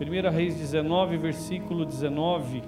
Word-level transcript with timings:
1 0.00 0.30
Reis 0.30 0.54
19, 0.54 1.16
versículo 1.16 1.84
19. 1.84 2.62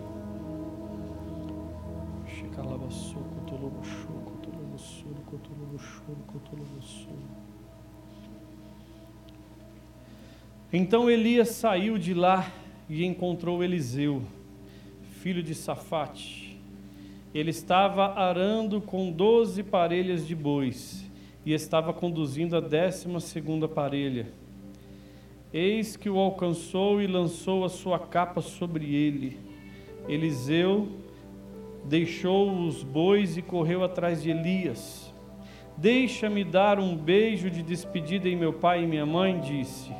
Então 10.72 11.08
Elias 11.08 11.50
saiu 11.50 11.98
de 11.98 12.14
lá 12.14 12.50
e 12.88 13.04
encontrou 13.04 13.62
Eliseu, 13.62 14.22
filho 15.20 15.40
de 15.40 15.54
Safate. 15.54 16.58
Ele 17.32 17.50
estava 17.50 18.18
arando 18.18 18.80
com 18.80 19.12
doze 19.12 19.62
parelhas 19.62 20.26
de 20.26 20.34
bois 20.34 21.08
e 21.46 21.52
estava 21.52 21.92
conduzindo 21.92 22.56
a 22.56 22.60
décima 22.60 23.20
segunda 23.20 23.68
parelha. 23.68 24.39
Eis 25.52 25.96
que 25.96 26.08
o 26.08 26.18
alcançou 26.18 27.00
e 27.00 27.06
lançou 27.06 27.64
a 27.64 27.68
sua 27.68 27.98
capa 27.98 28.40
sobre 28.40 28.94
ele. 28.94 29.38
Eliseu 30.08 30.88
deixou 31.84 32.66
os 32.66 32.82
bois 32.82 33.36
e 33.36 33.42
correu 33.42 33.82
atrás 33.82 34.22
de 34.22 34.30
Elias. 34.30 35.12
Deixa-me 35.76 36.44
dar 36.44 36.78
um 36.78 36.94
beijo 36.96 37.50
de 37.50 37.62
despedida 37.62 38.28
em 38.28 38.36
meu 38.36 38.52
pai 38.52 38.84
e 38.84 38.86
minha 38.86 39.06
mãe, 39.06 39.40
disse 39.40 39.90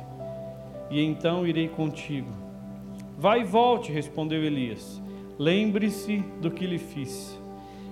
e 0.91 1.01
então 1.01 1.47
irei 1.47 1.69
contigo. 1.69 2.29
Vai 3.17 3.41
e 3.41 3.45
volte, 3.45 3.91
respondeu 3.91 4.43
Elias. 4.43 5.01
Lembre-se 5.39 6.17
do 6.41 6.51
que 6.51 6.67
lhe 6.67 6.77
fiz. 6.77 7.39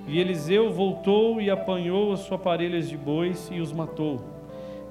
E 0.05 0.19
Eliseu 0.19 0.71
voltou 0.71 1.39
e 1.39 1.49
apanhou 1.49 2.11
as 2.11 2.21
suas 2.21 2.41
parelhas 2.41 2.89
de 2.89 2.97
bois 2.97 3.49
e 3.51 3.61
os 3.61 3.71
matou. 3.71 4.21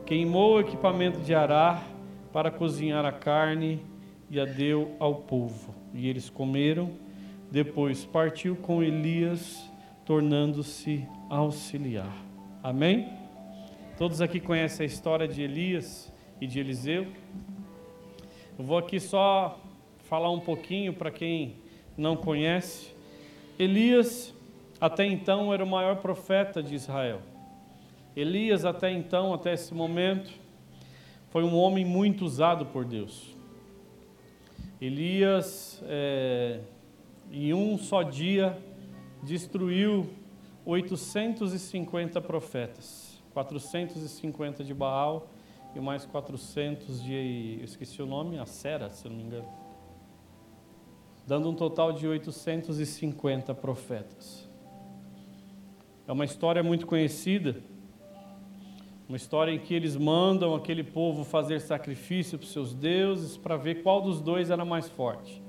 Queimou 0.06 0.55
o 0.55 0.60
equipamento 0.60 1.20
de 1.20 1.34
arar 1.34 1.84
para 2.32 2.50
cozinhar 2.50 3.04
a 3.04 3.12
carne 3.12 3.80
e 4.30 4.38
a 4.38 4.44
deu 4.44 4.94
ao 4.98 5.14
povo. 5.14 5.74
E 5.94 6.08
eles 6.08 6.28
comeram. 6.28 6.90
Depois 7.50 8.04
partiu 8.04 8.56
com 8.56 8.82
Elias, 8.82 9.70
tornando-se 10.04 11.06
auxiliar. 11.30 12.14
Amém? 12.62 13.08
Todos 13.96 14.20
aqui 14.20 14.38
conhecem 14.38 14.84
a 14.84 14.86
história 14.86 15.26
de 15.26 15.42
Elias 15.42 16.12
e 16.40 16.46
de 16.46 16.60
Eliseu? 16.60 17.06
Eu 18.58 18.64
vou 18.64 18.76
aqui 18.76 19.00
só 19.00 19.58
falar 20.00 20.30
um 20.30 20.40
pouquinho 20.40 20.92
para 20.92 21.10
quem 21.10 21.56
não 21.96 22.16
conhece. 22.16 22.94
Elias, 23.58 24.34
até 24.80 25.04
então, 25.04 25.52
era 25.52 25.64
o 25.64 25.66
maior 25.66 25.96
profeta 25.96 26.62
de 26.62 26.74
Israel. 26.74 27.20
Elias, 28.14 28.64
até 28.64 28.90
então, 28.90 29.32
até 29.34 29.52
esse 29.52 29.72
momento, 29.74 30.30
foi 31.30 31.44
um 31.44 31.54
homem 31.56 31.84
muito 31.84 32.25
usado 32.25 32.66
por 32.66 32.84
Deus. 32.84 33.36
Elias, 34.80 35.82
é, 35.84 36.60
em 37.30 37.53
um 37.53 37.76
só 37.76 38.03
dia, 38.03 38.56
destruiu 39.22 40.08
850 40.64 42.20
profetas, 42.20 43.20
450 43.32 44.64
de 44.64 44.72
Baal 44.72 45.28
e 45.75 45.80
mais 45.80 46.06
400 46.06 47.03
de, 47.03 47.56
eu 47.58 47.64
esqueci 47.64 48.00
o 48.00 48.06
nome, 48.06 48.38
a 48.38 48.47
Sera, 48.47 48.91
se 48.91 49.04
eu 49.04 49.10
não 49.10 49.19
me 49.19 49.24
engano. 49.24 49.48
Dando 51.26 51.50
um 51.50 51.54
total 51.54 51.92
de 51.92 52.06
850 52.06 53.54
profetas. 53.54 54.48
É 56.06 56.12
uma 56.12 56.24
história 56.24 56.62
muito 56.62 56.86
conhecida, 56.86 57.62
uma 59.08 59.16
história 59.16 59.50
em 59.50 59.58
que 59.58 59.72
eles 59.72 59.96
mandam 59.96 60.54
aquele 60.54 60.84
povo 60.84 61.24
fazer 61.24 61.60
sacrifício 61.60 62.38
para 62.38 62.44
os 62.44 62.52
seus 62.52 62.74
deuses 62.74 63.38
para 63.38 63.56
ver 63.56 63.82
qual 63.82 64.02
dos 64.02 64.20
dois 64.20 64.50
era 64.50 64.66
mais 64.66 64.86
forte. 64.88 65.42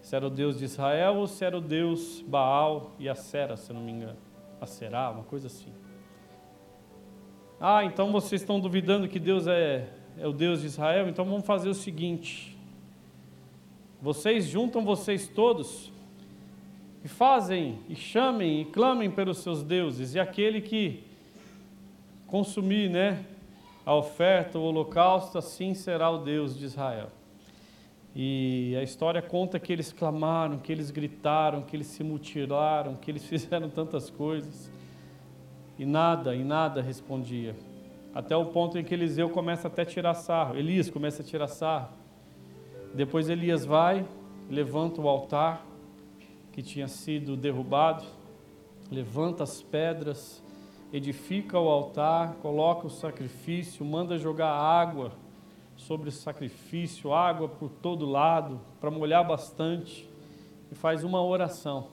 Se 0.00 0.14
era 0.14 0.26
o 0.26 0.30
Deus 0.30 0.58
de 0.58 0.64
Israel 0.64 1.16
ou 1.16 1.26
se 1.26 1.44
era 1.44 1.58
o 1.58 1.60
Deus 1.60 2.22
Baal 2.26 2.92
e 3.00 3.08
a 3.08 3.14
Sera, 3.16 3.56
se 3.56 3.72
não 3.72 3.80
me 3.80 3.90
engano. 3.90 4.18
A 4.60 4.66
Será, 4.66 5.10
uma 5.10 5.24
coisa 5.24 5.48
assim. 5.48 5.72
Ah, 7.60 7.84
então 7.84 8.12
vocês 8.12 8.40
estão 8.40 8.60
duvidando 8.60 9.08
que 9.08 9.18
Deus 9.18 9.48
é, 9.48 9.88
é 10.16 10.26
o 10.26 10.32
Deus 10.32 10.60
de 10.60 10.66
Israel? 10.66 11.08
Então 11.08 11.24
vamos 11.24 11.44
fazer 11.44 11.68
o 11.68 11.74
seguinte: 11.74 12.56
vocês 14.00 14.46
juntam 14.46 14.84
vocês 14.84 15.26
todos 15.26 15.92
e 17.04 17.08
fazem, 17.08 17.80
e 17.88 17.96
chamem, 17.96 18.60
e 18.60 18.64
clamem 18.64 19.10
pelos 19.10 19.38
seus 19.38 19.64
deuses, 19.64 20.14
e 20.14 20.20
aquele 20.20 20.60
que 20.60 21.04
consumir, 22.32 22.88
né, 22.88 23.22
a 23.84 23.94
oferta, 23.94 24.58
o 24.58 24.62
holocausto, 24.62 25.36
assim 25.36 25.74
será 25.74 26.08
o 26.08 26.16
Deus 26.16 26.58
de 26.58 26.64
Israel. 26.64 27.08
E 28.16 28.74
a 28.80 28.82
história 28.82 29.20
conta 29.20 29.60
que 29.60 29.70
eles 29.70 29.92
clamaram, 29.92 30.56
que 30.56 30.72
eles 30.72 30.90
gritaram, 30.90 31.60
que 31.60 31.76
eles 31.76 31.88
se 31.88 32.02
mutilaram, 32.02 32.94
que 32.94 33.10
eles 33.10 33.22
fizeram 33.28 33.68
tantas 33.68 34.08
coisas. 34.08 34.70
E 35.78 35.84
nada, 35.84 36.34
e 36.34 36.42
nada 36.42 36.80
respondia. 36.80 37.54
Até 38.14 38.34
o 38.34 38.46
ponto 38.46 38.78
em 38.78 38.84
que 38.84 38.94
Eliseu 38.94 39.28
começa 39.28 39.68
até 39.68 39.82
a 39.82 39.86
tirar 39.86 40.14
sarro. 40.14 40.56
Elias 40.56 40.88
começa 40.88 41.20
a 41.20 41.24
tirar 41.26 41.48
sarro. 41.48 41.90
Depois 42.94 43.28
Elias 43.28 43.66
vai, 43.66 44.06
levanta 44.48 45.02
o 45.02 45.08
altar 45.08 45.66
que 46.50 46.62
tinha 46.62 46.88
sido 46.88 47.36
derrubado, 47.36 48.04
levanta 48.90 49.42
as 49.42 49.60
pedras, 49.60 50.42
edifica 50.92 51.58
o 51.58 51.68
altar, 51.68 52.34
coloca 52.42 52.86
o 52.86 52.90
sacrifício, 52.90 53.84
manda 53.84 54.18
jogar 54.18 54.50
água 54.50 55.12
sobre 55.76 56.10
o 56.10 56.12
sacrifício, 56.12 57.12
água 57.12 57.48
por 57.48 57.70
todo 57.70 58.04
lado, 58.04 58.60
para 58.80 58.90
molhar 58.90 59.26
bastante, 59.26 60.08
e 60.70 60.74
faz 60.74 61.02
uma 61.02 61.22
oração, 61.22 61.88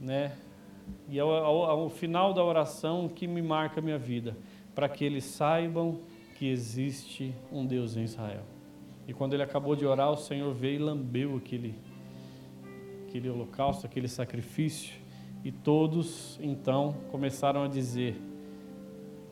né? 0.00 0.36
E 1.08 1.18
ao, 1.18 1.30
ao, 1.30 1.64
ao 1.64 1.90
final 1.90 2.32
da 2.32 2.42
oração 2.42 3.08
que 3.08 3.26
me 3.26 3.42
marca 3.42 3.80
a 3.80 3.82
minha 3.82 3.98
vida, 3.98 4.36
para 4.74 4.88
que 4.88 5.04
eles 5.04 5.24
saibam 5.24 5.98
que 6.38 6.48
existe 6.48 7.34
um 7.50 7.66
Deus 7.66 7.96
em 7.96 8.04
Israel. 8.04 8.44
E 9.06 9.12
quando 9.12 9.34
ele 9.34 9.42
acabou 9.42 9.74
de 9.74 9.84
orar, 9.84 10.10
o 10.12 10.16
Senhor 10.16 10.54
veio 10.54 10.76
e 10.76 10.78
lambeu 10.78 11.36
aquele, 11.36 11.74
aquele 13.06 13.28
holocausto, 13.28 13.86
aquele 13.86 14.06
sacrifício, 14.06 14.94
e 15.44 15.52
todos 15.52 16.38
então 16.42 16.94
começaram 17.10 17.62
a 17.62 17.68
dizer 17.68 18.20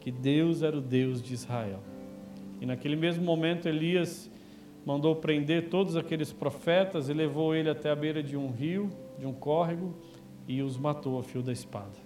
que 0.01 0.11
Deus 0.11 0.63
era 0.63 0.77
o 0.77 0.81
Deus 0.81 1.21
de 1.21 1.35
Israel. 1.35 1.81
E 2.61 2.67
naquele 2.67 2.97
mesmo 2.97 3.25
momento, 3.25 3.69
Elias 3.69 4.31
mandou 4.85 5.17
prender 5.17 5.69
todos 5.69 5.97
aqueles 5.97 6.33
profetas 6.33 7.09
e 7.09 7.13
levou 7.13 7.55
ele 7.55 7.69
até 7.69 7.91
a 7.91 7.97
beira 7.97 8.23
de 8.23 8.37
um 8.37 8.51
rio, 8.51 8.89
de 9.19 9.27
um 9.27 9.33
córrego, 9.33 9.95
e 10.47 10.63
os 10.63 10.79
matou 10.79 11.19
a 11.19 11.23
fio 11.25 11.43
da 11.43 11.53
espada. 11.53 11.99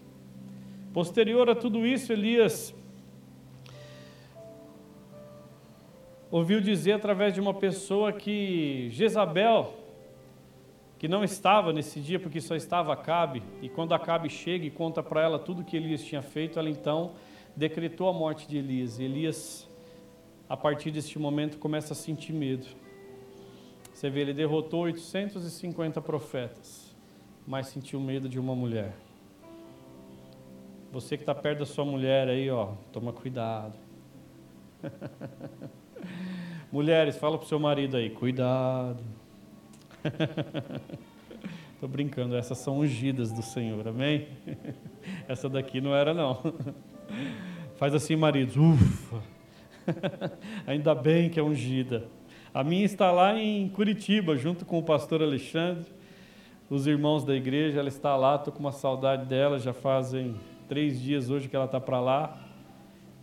Posterior 0.92 1.48
a 1.50 1.54
tudo 1.54 1.86
isso, 1.86 2.12
Elias 2.12 2.74
ouviu 6.30 6.60
dizer 6.60 6.92
através 6.92 7.34
de 7.34 7.40
uma 7.40 7.52
pessoa 7.52 8.12
que 8.12 8.88
Jezabel, 8.90 9.74
que 11.00 11.08
não 11.08 11.24
estava 11.24 11.72
nesse 11.72 11.98
dia 11.98 12.20
porque 12.20 12.40
só 12.40 12.54
estava 12.54 12.92
Acabe, 12.92 13.42
e 13.60 13.68
quando 13.68 13.92
Acabe 13.92 14.30
chega 14.30 14.64
e 14.64 14.70
conta 14.70 15.02
para 15.02 15.20
ela 15.20 15.38
tudo 15.38 15.64
que 15.64 15.76
Elias 15.76 16.04
tinha 16.04 16.22
feito, 16.22 16.60
ela 16.60 16.70
então 16.70 17.14
decretou 17.56 18.08
a 18.08 18.12
morte 18.12 18.46
de 18.46 18.58
Elias. 18.58 19.00
E 19.00 19.02
Elias, 19.02 19.68
a 20.48 20.56
partir 20.56 20.92
deste 20.92 21.18
momento, 21.18 21.58
começa 21.58 21.92
a 21.92 21.96
sentir 21.96 22.32
medo. 22.32 22.68
Você 23.92 24.08
vê, 24.08 24.20
ele 24.20 24.32
derrotou 24.32 24.82
850 24.82 26.00
profetas 26.00 26.90
mas 27.50 27.66
sentiu 27.66 27.98
medo 27.98 28.28
de 28.28 28.38
uma 28.38 28.54
mulher. 28.54 28.94
Você 30.92 31.16
que 31.16 31.24
está 31.24 31.34
perto 31.34 31.58
da 31.58 31.66
sua 31.66 31.84
mulher 31.84 32.28
aí, 32.28 32.48
ó, 32.48 32.74
toma 32.92 33.12
cuidado. 33.12 33.76
Mulheres, 36.70 37.16
fala 37.16 37.36
para 37.36 37.44
o 37.44 37.48
seu 37.48 37.58
marido 37.58 37.96
aí, 37.96 38.08
cuidado. 38.08 39.02
Estou 41.74 41.88
brincando, 41.88 42.36
essas 42.36 42.58
são 42.58 42.78
ungidas 42.78 43.32
do 43.32 43.42
Senhor, 43.42 43.88
amém? 43.88 44.28
Essa 45.26 45.48
daqui 45.48 45.80
não 45.80 45.94
era 45.94 46.12
não. 46.12 46.40
Faz 47.76 47.94
assim, 47.94 48.16
maridos, 48.16 48.56
ufa. 48.56 49.22
Ainda 50.66 50.94
bem 50.94 51.30
que 51.30 51.40
é 51.40 51.42
ungida. 51.42 52.06
A 52.52 52.62
minha 52.62 52.84
está 52.84 53.10
lá 53.10 53.34
em 53.36 53.68
Curitiba, 53.70 54.36
junto 54.36 54.66
com 54.66 54.78
o 54.78 54.82
pastor 54.82 55.22
Alexandre 55.22 55.86
os 56.70 56.86
irmãos 56.86 57.24
da 57.24 57.34
igreja, 57.34 57.80
ela 57.80 57.88
está 57.88 58.14
lá, 58.14 58.36
estou 58.36 58.52
com 58.52 58.60
uma 58.60 58.70
saudade 58.70 59.26
dela, 59.26 59.58
já 59.58 59.72
fazem 59.72 60.36
três 60.68 61.00
dias 61.00 61.28
hoje 61.28 61.48
que 61.48 61.56
ela 61.56 61.64
está 61.64 61.80
para 61.80 62.00
lá. 62.00 62.38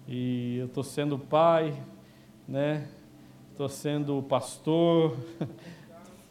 E 0.06 0.58
eu 0.58 0.66
estou 0.66 0.84
sendo 0.84 1.18
pai, 1.18 1.74
né? 2.46 2.90
Estou 3.52 3.70
sendo 3.70 4.22
pastor, 4.22 5.16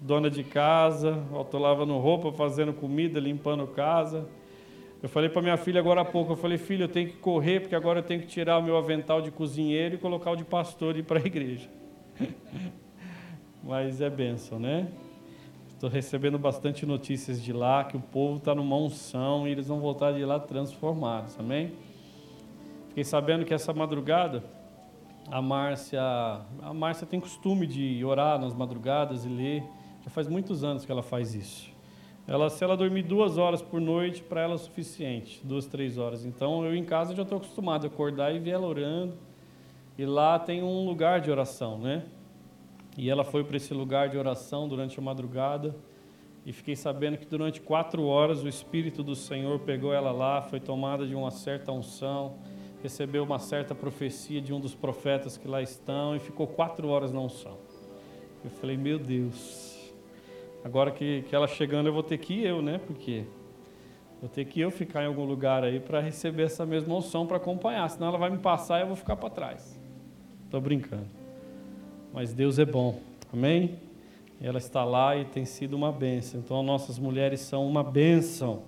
dona 0.06 0.30
de 0.30 0.44
casa, 0.44 1.20
estou 1.40 1.60
lavando 1.60 1.98
roupa, 1.98 2.30
fazendo 2.30 2.72
comida, 2.72 3.18
limpando 3.18 3.66
casa. 3.66 4.24
Eu 5.02 5.08
falei 5.08 5.28
para 5.28 5.42
minha 5.42 5.56
filha 5.56 5.80
agora 5.80 6.02
há 6.02 6.04
pouco, 6.04 6.32
eu 6.32 6.36
falei, 6.36 6.56
filha, 6.56 6.84
eu 6.84 6.88
tenho 6.88 7.08
que 7.08 7.16
correr, 7.16 7.60
porque 7.60 7.74
agora 7.74 7.98
eu 7.98 8.02
tenho 8.04 8.20
que 8.20 8.28
tirar 8.28 8.58
o 8.58 8.62
meu 8.62 8.76
avental 8.76 9.20
de 9.20 9.32
cozinheiro 9.32 9.96
e 9.96 9.98
colocar 9.98 10.30
o 10.30 10.36
de 10.36 10.44
pastor 10.44 10.94
e 10.94 11.00
ir 11.00 11.02
para 11.02 11.18
a 11.18 11.22
igreja. 11.26 11.68
Mas 13.64 14.00
é 14.00 14.08
bênção, 14.08 14.60
né? 14.60 14.86
Estou 15.68 15.90
recebendo 15.90 16.38
bastante 16.38 16.86
notícias 16.86 17.42
de 17.42 17.52
lá 17.52 17.84
que 17.84 17.96
o 17.96 18.00
povo 18.00 18.36
está 18.36 18.54
numa 18.54 18.76
unção 18.76 19.46
e 19.46 19.50
eles 19.50 19.66
vão 19.66 19.80
voltar 19.80 20.12
de 20.12 20.24
lá 20.24 20.38
transformados, 20.38 21.36
amém? 21.38 21.72
Fiquei 22.88 23.02
sabendo 23.02 23.44
que 23.44 23.52
essa 23.52 23.74
madrugada 23.74 24.42
a 25.30 25.42
Márcia, 25.42 26.00
a 26.62 26.72
Márcia 26.72 27.06
tem 27.06 27.18
costume 27.18 27.66
de 27.66 28.04
orar 28.04 28.38
nas 28.38 28.54
madrugadas 28.54 29.24
e 29.24 29.28
ler. 29.28 29.64
Já 30.06 30.10
faz 30.10 30.28
muitos 30.28 30.62
anos 30.62 30.84
que 30.84 30.92
ela 30.92 31.02
faz 31.02 31.34
isso. 31.34 31.68
Ela, 32.28 32.48
se 32.48 32.62
ela 32.62 32.76
dormir 32.76 33.02
duas 33.02 33.38
horas 33.38 33.60
por 33.60 33.80
noite, 33.80 34.22
para 34.22 34.40
ela 34.40 34.52
é 34.52 34.54
o 34.54 34.58
suficiente, 34.58 35.40
duas, 35.42 35.66
três 35.66 35.98
horas. 35.98 36.24
Então 36.24 36.64
eu 36.64 36.76
em 36.76 36.84
casa 36.84 37.12
já 37.12 37.24
estou 37.24 37.38
acostumado 37.38 37.84
a 37.84 37.88
acordar 37.88 38.32
e 38.32 38.38
ver 38.38 38.50
ela 38.50 38.68
orando. 38.68 39.14
E 39.98 40.06
lá 40.06 40.38
tem 40.38 40.62
um 40.62 40.86
lugar 40.86 41.20
de 41.20 41.28
oração, 41.28 41.76
né? 41.78 42.04
E 42.96 43.10
ela 43.10 43.24
foi 43.24 43.42
para 43.42 43.56
esse 43.56 43.74
lugar 43.74 44.08
de 44.08 44.16
oração 44.16 44.68
durante 44.68 44.96
a 44.96 45.02
madrugada. 45.02 45.74
E 46.44 46.52
fiquei 46.52 46.76
sabendo 46.76 47.18
que 47.18 47.26
durante 47.26 47.60
quatro 47.60 48.04
horas 48.04 48.44
o 48.44 48.48
Espírito 48.48 49.02
do 49.02 49.16
Senhor 49.16 49.58
pegou 49.58 49.92
ela 49.92 50.12
lá, 50.12 50.40
foi 50.40 50.60
tomada 50.60 51.04
de 51.04 51.16
uma 51.16 51.32
certa 51.32 51.72
unção, 51.72 52.34
recebeu 52.80 53.24
uma 53.24 53.40
certa 53.40 53.74
profecia 53.74 54.40
de 54.40 54.52
um 54.52 54.60
dos 54.60 54.72
profetas 54.72 55.36
que 55.36 55.48
lá 55.48 55.60
estão 55.60 56.14
e 56.14 56.20
ficou 56.20 56.46
quatro 56.46 56.86
horas 56.86 57.12
na 57.12 57.18
unção. 57.18 57.58
Eu 58.44 58.50
falei, 58.50 58.76
meu 58.76 58.96
Deus, 58.96 59.75
agora 60.66 60.90
que, 60.90 61.22
que 61.22 61.34
ela 61.34 61.46
chegando 61.46 61.86
eu 61.88 61.92
vou 61.92 62.02
ter 62.02 62.18
que 62.18 62.34
ir 62.34 62.46
eu, 62.46 62.60
né? 62.60 62.80
Porque 62.86 63.24
vou 64.20 64.28
ter 64.28 64.44
que 64.44 64.60
eu 64.60 64.70
ficar 64.70 65.02
em 65.02 65.06
algum 65.06 65.24
lugar 65.24 65.64
aí 65.64 65.78
para 65.78 66.00
receber 66.00 66.42
essa 66.42 66.66
mesma 66.66 66.94
unção 66.94 67.26
para 67.26 67.36
acompanhar, 67.36 67.88
senão 67.88 68.08
ela 68.08 68.18
vai 68.18 68.30
me 68.30 68.38
passar 68.38 68.78
e 68.78 68.82
eu 68.82 68.86
vou 68.86 68.96
ficar 68.96 69.16
para 69.16 69.30
trás. 69.30 69.80
Estou 70.44 70.60
brincando 70.60 71.26
mas 72.16 72.32
Deus 72.32 72.58
é 72.58 72.64
bom, 72.64 72.98
amém? 73.30 73.78
Ela 74.40 74.56
está 74.56 74.82
lá 74.84 75.14
e 75.14 75.26
tem 75.26 75.44
sido 75.44 75.74
uma 75.74 75.92
bênção. 75.92 76.40
Então, 76.40 76.62
nossas 76.62 76.98
mulheres 76.98 77.40
são 77.40 77.68
uma 77.68 77.84
bênção. 77.84 78.62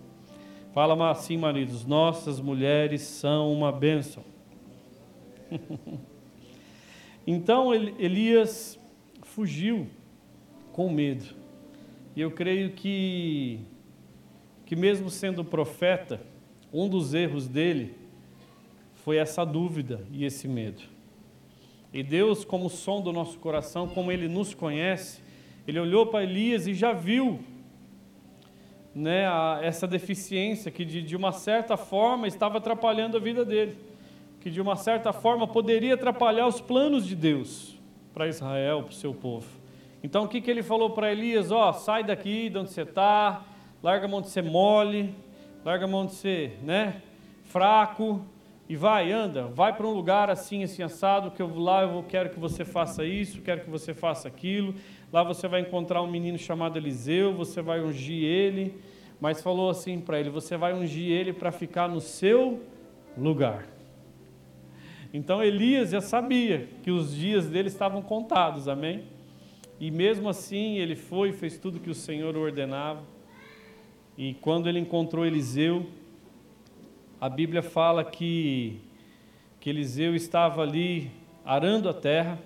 Fala 0.75 1.11
assim, 1.11 1.39
maridos: 1.39 1.87
nossas 1.87 2.41
mulheres 2.41 3.01
são 3.01 3.51
uma 3.51 3.73
bênção. 3.73 4.23
então, 7.27 7.75
Elias 7.75 8.79
fugiu 9.23 9.87
com 10.75 10.91
medo. 10.91 11.35
E 12.19 12.21
eu 12.21 12.33
creio 12.33 12.73
que, 12.73 13.61
que 14.67 14.75
mesmo 14.75 15.09
sendo 15.09 15.45
profeta, 15.45 16.21
um 16.73 16.89
dos 16.89 17.15
erros 17.15 17.47
dele 17.47 17.95
foi 18.93 19.19
essa 19.19 19.45
dúvida 19.45 20.05
e 20.11 20.25
esse 20.25 20.49
medo. 20.49 20.83
E 21.93 22.03
Deus, 22.03 22.45
como 22.45 22.69
som 22.69 23.01
do 23.01 23.13
nosso 23.13 23.39
coração, 23.39 23.87
como 23.87 24.11
Ele 24.11 24.27
nos 24.27 24.53
conhece, 24.53 25.23
Ele 25.65 25.79
olhou 25.79 26.07
para 26.07 26.25
Elias 26.25 26.67
e 26.67 26.75
já 26.75 26.93
viu 26.93 27.39
né, 28.93 29.29
a, 29.29 29.61
essa 29.63 29.87
deficiência 29.87 30.73
que, 30.73 30.85
de, 30.85 31.01
de 31.01 31.15
uma 31.15 31.31
certa 31.31 31.77
forma, 31.77 32.27
estava 32.27 32.59
atrapalhando 32.59 33.17
a 33.17 33.21
vida 33.21 33.45
dele, 33.45 33.77
que 34.41 34.51
de 34.51 34.61
uma 34.61 34.75
certa 34.75 35.13
forma 35.13 35.47
poderia 35.47 35.95
atrapalhar 35.95 36.49
os 36.49 36.61
planos 36.61 37.07
de 37.07 37.15
Deus 37.15 37.79
para 38.13 38.27
Israel, 38.27 38.83
para 38.83 38.91
o 38.91 38.95
seu 38.95 39.15
povo. 39.15 39.58
Então, 40.03 40.25
o 40.25 40.29
que, 40.29 40.41
que 40.41 40.51
ele 40.51 40.63
falou 40.63 40.91
para 40.91 41.11
Elias? 41.11 41.51
Ó, 41.51 41.71
oh, 41.71 41.73
sai 41.73 42.05
daqui 42.05 42.49
de 42.49 42.59
onde 42.59 42.71
você 42.71 42.83
está, 42.83 43.45
larga 43.83 44.07
a 44.07 44.09
mão 44.09 44.21
de 44.21 44.29
ser 44.29 44.43
mole, 44.43 45.15
larga 45.65 45.85
a 45.85 45.89
mão 45.89 46.07
de 46.07 46.13
ser 46.13 46.59
né, 46.63 47.03
fraco, 47.45 48.25
e 48.69 48.77
vai, 48.77 49.11
anda, 49.11 49.45
vai 49.47 49.75
para 49.75 49.87
um 49.87 49.95
lugar 49.95 50.29
assim, 50.29 50.63
assim, 50.63 50.83
assado, 50.83 51.31
que 51.31 51.41
eu 51.41 51.59
lá 51.59 51.85
eu 51.85 52.05
quero 52.07 52.29
que 52.29 52.39
você 52.39 52.67
faça 52.67 53.03
isso, 53.03 53.41
quero 53.41 53.63
que 53.63 53.71
você 53.71 53.95
faça 53.95 54.29
aquilo. 54.29 54.75
Lá 55.11 55.23
você 55.23 55.49
vai 55.49 55.63
encontrar 55.63 56.03
um 56.03 56.07
menino 56.07 56.37
chamado 56.37 56.77
Eliseu, 56.77 57.33
você 57.33 57.63
vai 57.63 57.81
ungir 57.81 58.23
ele, 58.23 58.79
mas 59.19 59.43
falou 59.43 59.71
assim 59.71 59.99
para 59.99 60.21
ele: 60.21 60.29
você 60.29 60.55
vai 60.55 60.75
ungir 60.75 61.11
ele 61.11 61.33
para 61.33 61.51
ficar 61.51 61.89
no 61.89 61.99
seu 61.99 62.63
lugar. 63.17 63.67
Então 65.15 65.43
Elias 65.43 65.89
já 65.89 66.03
sabia 66.03 66.69
que 66.83 66.91
os 66.91 67.17
dias 67.17 67.49
dele 67.49 67.69
estavam 67.69 68.03
contados, 68.03 68.69
amém? 68.69 69.05
E 69.81 69.91
mesmo 69.91 70.29
assim 70.29 70.79
ele 70.79 70.97
foi, 70.97 71.33
fez 71.33 71.57
tudo 71.59 71.79
que 71.79 71.91
o 71.91 71.95
Senhor 71.95 72.37
ordenava. 72.37 73.03
E 74.17 74.35
quando 74.35 74.69
ele 74.69 74.81
encontrou 74.81 75.25
Eliseu, 75.25 75.87
a 77.21 77.29
Bíblia 77.29 77.63
fala 77.63 78.05
que, 78.05 78.81
que 79.61 79.71
Eliseu 79.71 80.15
estava 80.15 80.63
ali 80.63 81.11
arando 81.45 81.89
a 81.89 81.95
terra 81.95 82.39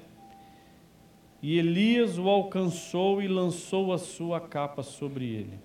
e 1.42 1.58
Elias 1.58 2.18
o 2.18 2.28
alcançou 2.28 3.20
e 3.20 3.26
lançou 3.26 3.92
a 3.92 3.98
sua 3.98 4.40
capa 4.40 4.82
sobre 4.82 5.24
ele. 5.24 5.58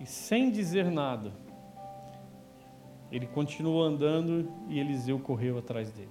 E 0.00 0.06
sem 0.06 0.50
dizer 0.50 0.90
nada, 0.90 1.32
ele 3.12 3.26
continuou 3.26 3.82
andando 3.82 4.50
e 4.68 4.80
Eliseu 4.80 5.18
correu 5.20 5.56
atrás 5.56 5.92
dele. 5.92 6.08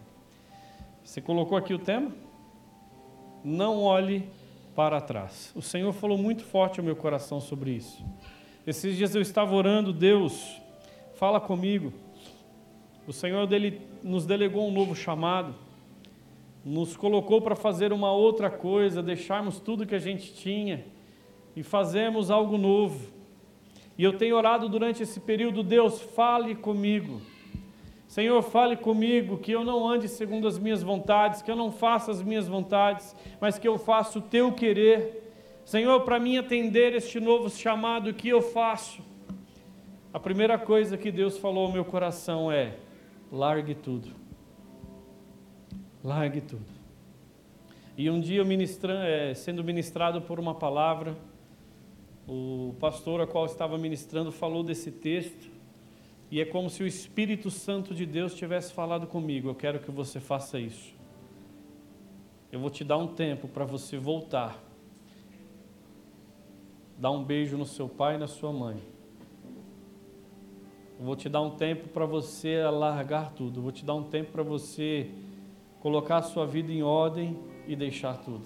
Você 1.03 1.19
colocou 1.19 1.57
aqui 1.57 1.73
o 1.73 1.79
tema? 1.79 2.11
Não 3.43 3.81
olhe 3.81 4.29
para 4.75 5.01
trás. 5.01 5.51
O 5.55 5.61
Senhor 5.61 5.91
falou 5.93 6.17
muito 6.17 6.43
forte 6.43 6.79
ao 6.79 6.85
meu 6.85 6.95
coração 6.95 7.39
sobre 7.39 7.71
isso. 7.71 8.03
Esses 8.65 8.95
dias 8.95 9.13
eu 9.13 9.21
estava 9.21 9.53
orando, 9.53 9.91
Deus, 9.91 10.61
fala 11.15 11.39
comigo. 11.39 11.93
O 13.05 13.11
Senhor 13.11 13.45
dele 13.45 13.81
nos 14.01 14.25
delegou 14.25 14.67
um 14.67 14.71
novo 14.71 14.95
chamado, 14.95 15.53
nos 16.63 16.95
colocou 16.95 17.41
para 17.41 17.55
fazer 17.55 17.91
uma 17.91 18.13
outra 18.13 18.49
coisa, 18.49 19.03
deixarmos 19.03 19.59
tudo 19.59 19.85
que 19.85 19.95
a 19.95 19.99
gente 19.99 20.33
tinha 20.33 20.85
e 21.55 21.61
fazemos 21.61 22.31
algo 22.31 22.57
novo. 22.57 23.11
E 23.97 24.03
eu 24.03 24.17
tenho 24.17 24.37
orado 24.37 24.69
durante 24.69 25.03
esse 25.03 25.19
período, 25.19 25.61
Deus, 25.61 26.01
fale 26.01 26.55
comigo. 26.55 27.21
Senhor, 28.07 28.41
fale 28.43 28.75
comigo 28.75 29.37
que 29.37 29.51
eu 29.51 29.63
não 29.63 29.87
ande 29.87 30.07
segundo 30.07 30.47
as 30.47 30.59
minhas 30.59 30.83
vontades, 30.83 31.41
que 31.41 31.49
eu 31.49 31.55
não 31.55 31.71
faça 31.71 32.11
as 32.11 32.21
minhas 32.21 32.47
vontades, 32.47 33.15
mas 33.41 33.57
que 33.57 33.67
eu 33.67 33.77
faça 33.77 34.19
o 34.19 34.21
teu 34.21 34.51
querer. 34.51 35.31
Senhor, 35.65 36.01
para 36.01 36.19
mim 36.19 36.37
atender 36.37 36.93
este 36.93 37.19
novo 37.19 37.49
chamado, 37.49 38.13
que 38.13 38.29
eu 38.29 38.41
faço? 38.41 39.01
A 40.13 40.19
primeira 40.19 40.59
coisa 40.59 40.97
que 40.97 41.11
Deus 41.11 41.37
falou 41.37 41.65
ao 41.65 41.71
meu 41.71 41.83
coração 41.83 42.51
é: 42.51 42.75
largue 43.31 43.73
tudo. 43.73 44.09
Largue 46.03 46.41
tudo. 46.41 46.65
E 47.97 48.09
um 48.09 48.19
dia, 48.19 48.43
ministrando, 48.43 49.03
é, 49.03 49.33
sendo 49.33 49.63
ministrado 49.63 50.21
por 50.21 50.39
uma 50.39 50.53
palavra, 50.53 51.15
o 52.27 52.75
pastor 52.79 53.21
a 53.21 53.27
qual 53.27 53.45
estava 53.45 53.77
ministrando 53.77 54.31
falou 54.31 54.63
desse 54.63 54.91
texto, 54.91 55.52
e 56.33 56.41
é 56.41 56.45
como 56.45 56.69
se 56.69 56.81
o 56.81 56.87
Espírito 56.87 57.51
Santo 57.51 57.93
de 57.93 58.05
Deus 58.05 58.33
tivesse 58.33 58.73
falado 58.73 59.05
comigo: 59.05 59.49
Eu 59.49 59.55
quero 59.55 59.79
que 59.79 59.91
você 59.91 60.19
faça 60.19 60.59
isso. 60.59 60.95
Eu 62.51 62.59
vou 62.59 62.69
te 62.69 62.83
dar 62.83 62.97
um 62.97 63.07
tempo 63.07 63.47
para 63.47 63.65
você 63.65 63.97
voltar, 63.97 64.57
dar 66.97 67.11
um 67.11 67.23
beijo 67.23 67.55
no 67.57 67.65
seu 67.65 67.87
pai 67.87 68.15
e 68.15 68.17
na 68.17 68.27
sua 68.27 68.51
mãe 68.51 68.81
eu 71.03 71.05
vou 71.05 71.17
te 71.17 71.27
dar 71.27 71.41
um 71.41 71.49
tempo 71.49 71.89
para 71.89 72.05
você 72.05 72.63
largar 72.63 73.33
tudo. 73.33 73.59
Eu 73.59 73.63
vou 73.63 73.73
te 73.73 73.83
dar 73.83 73.93
um 73.93 74.03
tempo 74.03 74.31
para 74.31 74.41
você 74.41 75.11
colocar 75.81 76.17
a 76.17 76.21
sua 76.21 76.45
vida 76.45 76.71
em 76.71 76.81
ordem 76.81 77.37
e 77.67 77.75
deixar 77.75 78.17
tudo. 78.17 78.45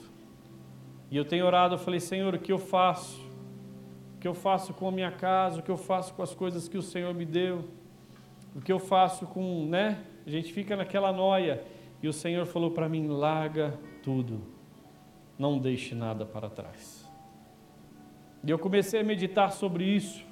E 1.12 1.16
eu 1.16 1.24
tenho 1.24 1.46
orado, 1.46 1.76
eu 1.76 1.78
falei, 1.78 2.00
Senhor, 2.00 2.34
o 2.34 2.40
que 2.40 2.52
eu 2.52 2.58
faço? 2.58 3.27
O 4.18 4.20
que 4.20 4.28
eu 4.28 4.34
faço 4.34 4.74
com 4.74 4.88
a 4.88 4.92
minha 4.92 5.12
casa? 5.12 5.60
O 5.60 5.64
que 5.64 5.70
eu 5.70 5.78
faço 5.78 6.12
com 6.16 6.24
as 6.24 6.34
coisas 6.34 6.68
que 6.68 6.76
o 6.76 6.82
Senhor 6.82 7.14
me 7.14 7.24
deu? 7.24 7.66
O 8.56 8.60
que 8.60 8.72
eu 8.74 8.80
faço 8.80 9.28
com, 9.28 9.68
né? 9.68 10.04
A 10.26 10.30
gente 10.32 10.52
fica 10.52 10.76
naquela 10.76 11.14
noia. 11.14 11.64
E 12.02 12.08
o 12.08 12.14
Senhor 12.14 12.48
falou 12.48 12.72
para 12.72 12.90
mim: 12.90 13.08
larga 13.08 13.78
tudo. 14.02 14.42
Não 15.38 15.60
deixe 15.60 15.94
nada 15.94 16.26
para 16.26 16.50
trás. 16.50 17.08
E 18.44 18.50
eu 18.50 18.58
comecei 18.58 19.02
a 19.02 19.04
meditar 19.04 19.52
sobre 19.52 19.84
isso. 19.84 20.26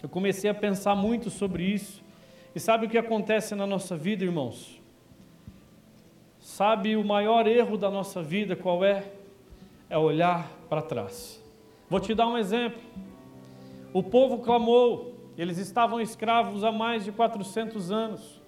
Eu 0.00 0.08
comecei 0.08 0.48
a 0.48 0.54
pensar 0.54 0.94
muito 0.94 1.30
sobre 1.30 1.64
isso. 1.64 2.00
E 2.54 2.60
sabe 2.60 2.86
o 2.86 2.88
que 2.88 2.96
acontece 2.96 3.56
na 3.56 3.66
nossa 3.66 3.96
vida, 3.96 4.22
irmãos? 4.22 4.80
Sabe 6.38 6.96
o 6.96 7.02
maior 7.02 7.48
erro 7.48 7.76
da 7.76 7.90
nossa 7.90 8.22
vida 8.22 8.54
qual 8.54 8.84
é? 8.84 9.04
É 9.90 9.98
olhar 9.98 10.48
para 10.68 10.80
trás. 10.80 11.43
Vou 11.88 12.00
te 12.00 12.14
dar 12.14 12.26
um 12.26 12.38
exemplo. 12.38 12.80
O 13.92 14.02
povo 14.02 14.38
clamou, 14.38 15.14
eles 15.36 15.58
estavam 15.58 16.00
escravos 16.00 16.64
há 16.64 16.72
mais 16.72 17.04
de 17.04 17.12
400 17.12 17.90
anos 17.90 18.42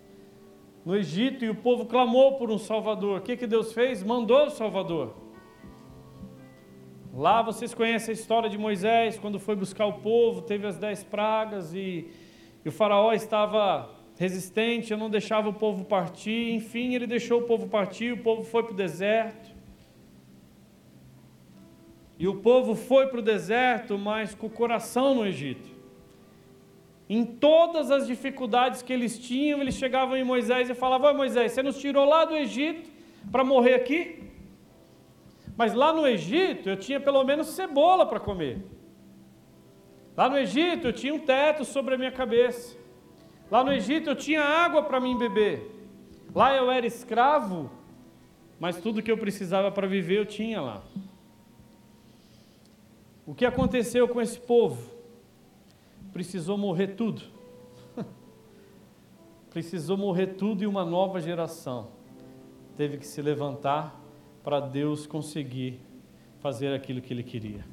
no 0.85 0.97
Egito 0.97 1.45
e 1.45 1.51
o 1.51 1.55
povo 1.55 1.87
clamou 1.87 2.37
por 2.37 2.49
um 2.49 2.59
Salvador. 2.59 3.19
O 3.19 3.23
que, 3.23 3.37
que 3.37 3.47
Deus 3.47 3.73
fez? 3.73 4.05
Mandou 4.05 4.47
o 4.47 4.51
Salvador. 4.51 5.15
Lá 7.13 7.43
vocês 7.43 7.75
conhecem 7.75 8.13
a 8.13 8.15
história 8.15 8.49
de 8.49 8.57
Moisés, 8.57 9.19
quando 9.19 9.41
foi 9.41 9.57
buscar 9.57 9.87
o 9.87 9.95
povo, 9.95 10.43
teve 10.43 10.67
as 10.67 10.77
dez 10.77 11.03
pragas 11.03 11.75
e, 11.75 12.09
e 12.65 12.69
o 12.69 12.71
faraó 12.71 13.13
estava 13.13 13.91
resistente, 14.19 14.95
não 14.95 15.11
deixava 15.11 15.49
o 15.49 15.55
povo 15.55 15.85
partir, 15.85 16.53
enfim, 16.53 16.95
ele 16.95 17.07
deixou 17.07 17.41
o 17.41 17.45
povo 17.45 17.69
partir, 17.69 18.13
o 18.13 18.23
povo 18.23 18.45
foi 18.45 18.63
para 18.63 18.73
o 18.73 18.77
deserto. 18.77 19.56
E 22.19 22.27
o 22.27 22.37
povo 22.37 22.75
foi 22.75 23.09
para 23.09 23.19
o 23.19 23.23
deserto, 23.23 23.99
mas 23.99 24.35
com 24.35 24.47
o 24.47 24.51
coração 24.51 25.15
no 25.15 25.27
Egito. 25.27 25.69
Em 27.09 27.25
todas 27.25 27.91
as 27.91 28.07
dificuldades 28.07 28.83
que 28.83 28.93
eles 28.93 29.19
tinham, 29.19 29.61
eles 29.61 29.75
chegavam 29.75 30.17
em 30.17 30.25
Moisés 30.25 30.69
e 30.69 30.75
falavam: 30.75 31.15
Moisés, 31.15 31.53
você 31.53 31.63
nos 31.63 31.79
tirou 31.79 32.05
lá 32.05 32.25
do 32.25 32.35
Egito 32.35 32.91
para 33.31 33.45
morrer 33.45 33.75
aqui? 33.75 34.25
Mas 35.57 35.73
lá 35.73 35.93
no 35.93 36.07
Egito 36.07 36.69
eu 36.69 36.77
tinha 36.77 36.99
pelo 36.99 37.23
menos 37.23 37.49
cebola 37.49 38.05
para 38.05 38.19
comer. 38.19 38.59
Lá 40.17 40.29
no 40.29 40.39
Egito 40.39 40.89
eu 40.89 40.93
tinha 40.93 41.15
um 41.15 41.19
teto 41.19 41.65
sobre 41.65 41.95
a 41.95 41.99
minha 41.99 42.11
cabeça. 42.11 42.77
Lá 43.51 43.63
no 43.63 43.73
Egito 43.73 44.11
eu 44.11 44.17
tinha 44.17 44.43
água 44.43 44.83
para 44.83 44.99
mim 44.99 45.17
beber. 45.17 45.71
Lá 46.35 46.55
eu 46.55 46.71
era 46.71 46.87
escravo, 46.87 47.71
mas 48.59 48.79
tudo 48.79 49.03
que 49.03 49.11
eu 49.11 49.17
precisava 49.17 49.71
para 49.71 49.87
viver 49.87 50.19
eu 50.19 50.27
tinha 50.27 50.61
lá. 50.61 50.83
O 53.27 53.35
que 53.35 53.45
aconteceu 53.45 54.09
com 54.09 54.21
esse 54.21 54.39
povo? 54.39 54.91
Precisou 56.13 56.57
morrer 56.57 56.95
tudo. 56.95 57.23
Precisou 59.51 59.99
morrer 59.99 60.29
tudo 60.29 60.63
e 60.63 60.67
uma 60.67 60.85
nova 60.85 61.21
geração 61.21 61.97
teve 62.77 62.99
que 62.99 63.07
se 63.07 63.23
levantar 63.23 63.99
para 64.45 64.61
Deus 64.61 65.07
conseguir 65.07 65.81
fazer 66.41 66.75
aquilo 66.75 67.01
que 67.01 67.13
ele 67.13 67.23
queria. 67.23 67.65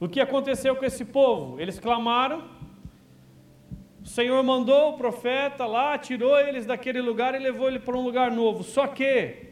O 0.00 0.08
que 0.08 0.20
aconteceu 0.20 0.74
com 0.74 0.84
esse 0.84 1.04
povo? 1.04 1.60
Eles 1.60 1.78
clamaram, 1.78 2.48
o 4.02 4.06
Senhor 4.06 4.42
mandou 4.42 4.94
o 4.94 4.96
profeta 4.96 5.66
lá, 5.66 5.98
tirou 5.98 6.38
eles 6.38 6.64
daquele 6.64 7.02
lugar 7.02 7.34
e 7.34 7.38
levou 7.38 7.68
ele 7.68 7.78
para 7.78 7.96
um 7.96 8.02
lugar 8.02 8.30
novo. 8.30 8.62
Só 8.62 8.86
que 8.86 9.50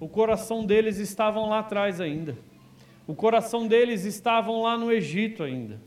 o 0.00 0.08
coração 0.08 0.66
deles 0.66 0.98
estavam 0.98 1.48
lá 1.48 1.60
atrás 1.60 2.00
ainda. 2.00 2.36
O 3.12 3.14
coração 3.14 3.68
deles 3.68 4.06
estavam 4.06 4.62
lá 4.62 4.78
no 4.78 4.90
Egito 4.90 5.42
ainda. 5.42 5.78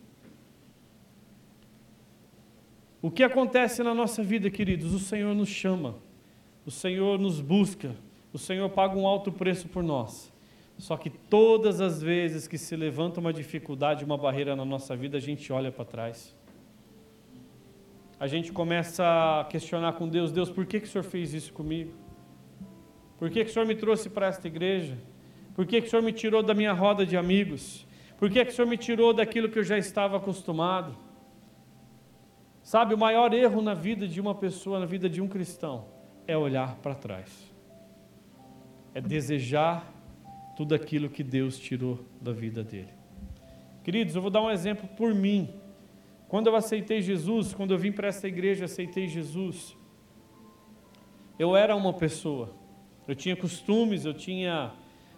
O 3.02 3.10
que 3.10 3.24
acontece 3.24 3.82
na 3.82 3.96
nossa 3.96 4.22
vida, 4.22 4.48
queridos? 4.52 4.94
O 4.94 5.00
Senhor 5.00 5.34
nos 5.34 5.50
chama, 5.50 5.96
o 6.68 6.70
Senhor 6.70 7.18
nos 7.18 7.42
busca, 7.42 7.96
o 8.32 8.38
Senhor 8.38 8.70
paga 8.70 8.96
um 8.96 9.08
alto 9.08 9.32
preço 9.32 9.68
por 9.68 9.82
nós. 9.82 10.32
Só 10.78 10.96
que 10.98 11.10
todas 11.10 11.82
as 11.82 12.00
vezes 12.00 12.48
que 12.48 12.60
se 12.60 12.76
levanta 12.76 13.20
uma 13.20 13.34
dificuldade, 13.34 14.06
uma 14.06 14.20
barreira 14.20 14.56
na 14.56 14.64
nossa 14.64 14.96
vida, 14.96 15.18
a 15.18 15.20
gente 15.20 15.52
olha 15.52 15.72
para 15.72 15.84
trás. 15.84 16.36
A 18.20 18.28
gente 18.28 18.52
começa 18.52 19.04
a 19.04 19.46
questionar 19.46 19.94
com 19.94 20.08
Deus: 20.08 20.32
Deus, 20.32 20.52
por 20.52 20.68
que, 20.68 20.80
que 20.80 20.86
o 20.86 20.90
Senhor 20.92 21.04
fez 21.04 21.34
isso 21.34 21.52
comigo? 21.54 21.92
Por 23.18 23.32
que, 23.32 23.44
que 23.44 23.50
o 23.50 23.54
Senhor 23.54 23.66
me 23.66 23.74
trouxe 23.74 24.12
para 24.12 24.28
esta 24.28 24.46
igreja? 24.46 24.96
Por 25.56 25.66
que, 25.66 25.82
que 25.82 25.88
o 25.88 25.90
Senhor 25.90 26.04
me 26.04 26.14
tirou 26.14 26.44
da 26.44 26.54
minha 26.54 26.74
roda 26.74 27.04
de 27.06 27.18
amigos? 27.18 27.88
Por 28.18 28.30
que, 28.30 28.46
que 28.46 28.52
o 28.52 28.54
Senhor 28.54 28.68
me 28.68 28.78
tirou 28.78 29.14
daquilo 29.14 29.50
que 29.50 29.58
eu 29.58 29.64
já 29.64 29.78
estava 29.78 30.18
acostumado? 30.18 30.96
Sabe, 32.62 32.94
o 32.94 32.98
maior 32.98 33.34
erro 33.34 33.62
na 33.62 33.74
vida 33.74 34.08
de 34.08 34.22
uma 34.22 34.36
pessoa, 34.36 34.80
na 34.80 34.86
vida 34.86 35.10
de 35.10 35.22
um 35.22 35.28
cristão, 35.28 35.86
é 36.28 36.38
olhar 36.38 36.76
para 36.78 36.94
trás 36.94 37.56
é 38.96 39.02
desejar 39.02 39.94
tudo 40.56 40.74
aquilo 40.74 41.10
que 41.10 41.22
Deus 41.22 41.60
tirou 41.60 42.00
da 42.22 42.32
vida 42.32 42.64
dele. 42.64 42.94
Queridos, 43.84 44.16
eu 44.16 44.22
vou 44.22 44.32
dar 44.32 44.42
um 44.42 44.50
exemplo 44.50 44.88
por 44.96 45.14
mim. 45.14 45.54
Quando 46.30 46.48
eu 46.48 46.56
aceitei 46.56 47.02
Jesus, 47.02 47.54
quando 47.54 47.72
eu 47.72 47.78
vim 47.78 47.92
para 47.92 48.08
essa 48.08 48.26
igreja, 48.26 48.64
aceitei 48.64 49.06
Jesus, 49.06 49.76
eu 51.38 51.58
era 51.58 51.76
uma 51.76 51.92
pessoa. 51.92 52.56
Eu 53.06 53.14
tinha 53.14 53.36
costumes, 53.36 54.06
eu 54.06 54.14
tinha 54.14 54.72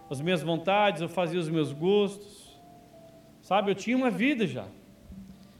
as 0.09 0.21
minhas 0.21 0.41
vontades, 0.41 1.01
eu 1.01 1.09
fazia 1.09 1.39
os 1.39 1.49
meus 1.49 1.73
gostos. 1.73 2.57
Sabe, 3.41 3.71
eu 3.71 3.75
tinha 3.75 3.95
uma 3.95 4.09
vida 4.09 4.45
já. 4.45 4.65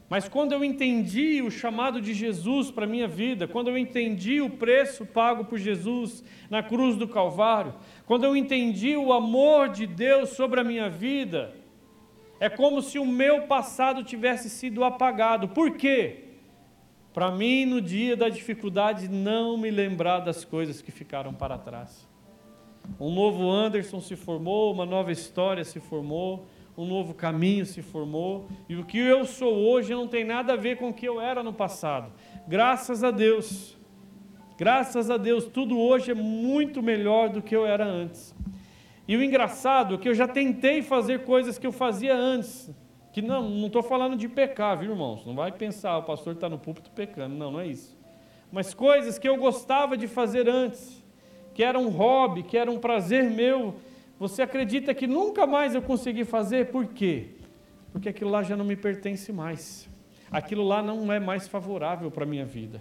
Mas 0.08 0.26
quando 0.26 0.52
eu 0.52 0.64
entendi 0.64 1.42
o 1.42 1.50
chamado 1.50 2.00
de 2.00 2.14
Jesus 2.14 2.70
para 2.70 2.84
a 2.84 2.88
minha 2.88 3.06
vida, 3.06 3.46
quando 3.46 3.68
eu 3.68 3.76
entendi 3.76 4.40
o 4.40 4.48
preço 4.48 5.04
pago 5.04 5.44
por 5.44 5.58
Jesus 5.58 6.24
na 6.48 6.62
cruz 6.62 6.96
do 6.96 7.06
Calvário, 7.06 7.74
quando 8.06 8.24
eu 8.24 8.34
entendi 8.34 8.96
o 8.96 9.12
amor 9.12 9.68
de 9.68 9.86
Deus 9.86 10.30
sobre 10.30 10.60
a 10.60 10.64
minha 10.64 10.88
vida, 10.88 11.54
é 12.40 12.48
como 12.48 12.80
se 12.80 12.98
o 12.98 13.04
meu 13.04 13.42
passado 13.42 14.02
tivesse 14.02 14.48
sido 14.48 14.82
apagado. 14.82 15.48
Por 15.48 15.76
quê? 15.76 16.24
Para 17.12 17.30
mim, 17.30 17.66
no 17.66 17.80
dia 17.80 18.16
da 18.16 18.30
dificuldade, 18.30 19.08
não 19.08 19.58
me 19.58 19.70
lembrar 19.70 20.20
das 20.20 20.42
coisas 20.42 20.80
que 20.80 20.90
ficaram 20.90 21.34
para 21.34 21.58
trás. 21.58 22.07
Um 22.98 23.12
novo 23.12 23.50
Anderson 23.50 24.00
se 24.00 24.16
formou, 24.16 24.72
uma 24.72 24.86
nova 24.86 25.12
história 25.12 25.64
se 25.64 25.80
formou 25.80 26.46
um 26.78 26.86
novo 26.86 27.12
caminho 27.12 27.66
se 27.66 27.82
formou, 27.82 28.46
e 28.68 28.76
o 28.76 28.84
que 28.84 28.98
eu 28.98 29.24
sou 29.24 29.52
hoje 29.52 29.92
não 29.92 30.06
tem 30.06 30.24
nada 30.24 30.52
a 30.52 30.56
ver 30.56 30.76
com 30.76 30.90
o 30.90 30.94
que 30.94 31.06
eu 31.06 31.20
era 31.20 31.42
no 31.42 31.52
passado. 31.52 32.12
Graças 32.46 33.02
a 33.02 33.10
Deus, 33.10 33.76
graças 34.56 35.10
a 35.10 35.16
Deus, 35.16 35.44
tudo 35.46 35.76
hoje 35.76 36.12
é 36.12 36.14
muito 36.14 36.80
melhor 36.80 37.30
do 37.30 37.42
que 37.42 37.54
eu 37.54 37.66
era 37.66 37.84
antes. 37.84 38.32
E 39.08 39.16
o 39.16 39.22
engraçado 39.24 39.96
é 39.96 39.98
que 39.98 40.08
eu 40.08 40.14
já 40.14 40.28
tentei 40.28 40.80
fazer 40.80 41.24
coisas 41.24 41.58
que 41.58 41.66
eu 41.66 41.72
fazia 41.72 42.14
antes, 42.14 42.70
que 43.12 43.20
não 43.20 43.50
não 43.50 43.66
estou 43.66 43.82
falando 43.82 44.14
de 44.14 44.28
pecar, 44.28 44.78
viu 44.78 44.92
irmãos? 44.92 45.26
Não 45.26 45.34
vai 45.34 45.50
pensar, 45.50 45.98
o 45.98 46.04
pastor 46.04 46.34
está 46.34 46.48
no 46.48 46.60
púlpito 46.60 46.92
pecando, 46.92 47.34
não, 47.34 47.50
não 47.50 47.60
é 47.60 47.66
isso. 47.66 47.98
Mas 48.52 48.72
coisas 48.72 49.18
que 49.18 49.28
eu 49.28 49.36
gostava 49.36 49.96
de 49.96 50.06
fazer 50.06 50.48
antes, 50.48 50.97
que 51.58 51.64
era 51.64 51.76
um 51.76 51.88
hobby, 51.88 52.44
que 52.44 52.56
era 52.56 52.70
um 52.70 52.78
prazer 52.78 53.24
meu, 53.24 53.74
você 54.16 54.42
acredita 54.42 54.94
que 54.94 55.08
nunca 55.08 55.44
mais 55.44 55.74
eu 55.74 55.82
consegui 55.82 56.24
fazer? 56.24 56.66
Por 56.66 56.86
quê? 56.86 57.30
Porque 57.90 58.08
aquilo 58.08 58.30
lá 58.30 58.44
já 58.44 58.56
não 58.56 58.64
me 58.64 58.76
pertence 58.76 59.32
mais. 59.32 59.88
Aquilo 60.30 60.62
lá 60.62 60.80
não 60.84 61.12
é 61.12 61.18
mais 61.18 61.48
favorável 61.48 62.12
para 62.12 62.22
a 62.22 62.26
minha 62.28 62.46
vida. 62.46 62.80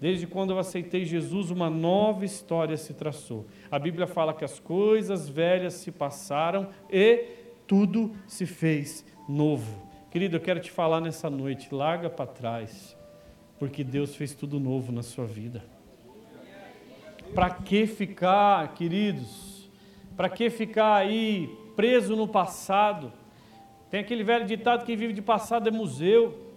Desde 0.00 0.26
quando 0.26 0.54
eu 0.54 0.58
aceitei 0.58 1.04
Jesus, 1.04 1.50
uma 1.50 1.68
nova 1.68 2.24
história 2.24 2.78
se 2.78 2.94
traçou. 2.94 3.44
A 3.70 3.78
Bíblia 3.78 4.06
fala 4.06 4.32
que 4.32 4.42
as 4.42 4.58
coisas 4.58 5.28
velhas 5.28 5.74
se 5.74 5.92
passaram 5.92 6.70
e 6.90 7.26
tudo 7.66 8.16
se 8.26 8.46
fez 8.46 9.04
novo. 9.28 9.86
Querido, 10.10 10.36
eu 10.36 10.40
quero 10.40 10.60
te 10.60 10.70
falar 10.70 11.02
nessa 11.02 11.28
noite, 11.28 11.68
larga 11.74 12.08
para 12.08 12.24
trás, 12.24 12.96
porque 13.58 13.84
Deus 13.84 14.16
fez 14.16 14.34
tudo 14.34 14.58
novo 14.58 14.90
na 14.90 15.02
sua 15.02 15.26
vida. 15.26 15.62
Para 17.34 17.48
que 17.48 17.86
ficar, 17.86 18.74
queridos, 18.74 19.70
para 20.16 20.28
que 20.28 20.50
ficar 20.50 20.96
aí 20.96 21.48
preso 21.74 22.14
no 22.14 22.28
passado? 22.28 23.10
Tem 23.90 24.00
aquele 24.00 24.22
velho 24.22 24.44
ditado: 24.44 24.84
quem 24.84 24.96
vive 24.96 25.14
de 25.14 25.22
passado 25.22 25.66
é 25.66 25.72
museu. 25.72 26.52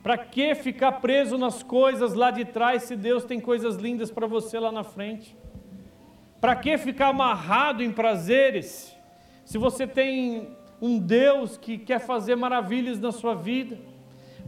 Para 0.00 0.16
que 0.16 0.54
ficar 0.54 0.92
preso 0.92 1.36
nas 1.36 1.62
coisas 1.62 2.14
lá 2.14 2.30
de 2.30 2.44
trás 2.44 2.84
se 2.84 2.96
Deus 2.96 3.24
tem 3.24 3.38
coisas 3.40 3.76
lindas 3.76 4.10
para 4.10 4.26
você 4.26 4.58
lá 4.58 4.70
na 4.70 4.84
frente? 4.84 5.36
Para 6.40 6.56
que 6.56 6.78
ficar 6.78 7.08
amarrado 7.08 7.82
em 7.82 7.90
prazeres 7.90 8.96
se 9.44 9.58
você 9.58 9.86
tem 9.86 10.56
um 10.80 10.98
Deus 10.98 11.58
que 11.58 11.76
quer 11.76 11.98
fazer 11.98 12.36
maravilhas 12.36 12.98
na 12.98 13.12
sua 13.12 13.34
vida? 13.34 13.76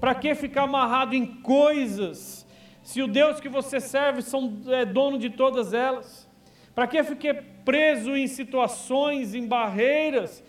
Para 0.00 0.14
que 0.14 0.34
ficar 0.34 0.62
amarrado 0.62 1.14
em 1.14 1.26
coisas 1.26 2.41
se 2.82 3.00
o 3.00 3.06
Deus 3.06 3.40
que 3.40 3.48
você 3.48 3.80
serve 3.80 4.22
são, 4.22 4.60
é 4.68 4.84
dono 4.84 5.18
de 5.18 5.30
todas 5.30 5.72
elas? 5.72 6.28
Para 6.74 6.86
que 6.86 7.02
ficar 7.04 7.42
preso 7.64 8.16
em 8.16 8.26
situações, 8.26 9.34
em 9.34 9.46
barreiras 9.46 10.42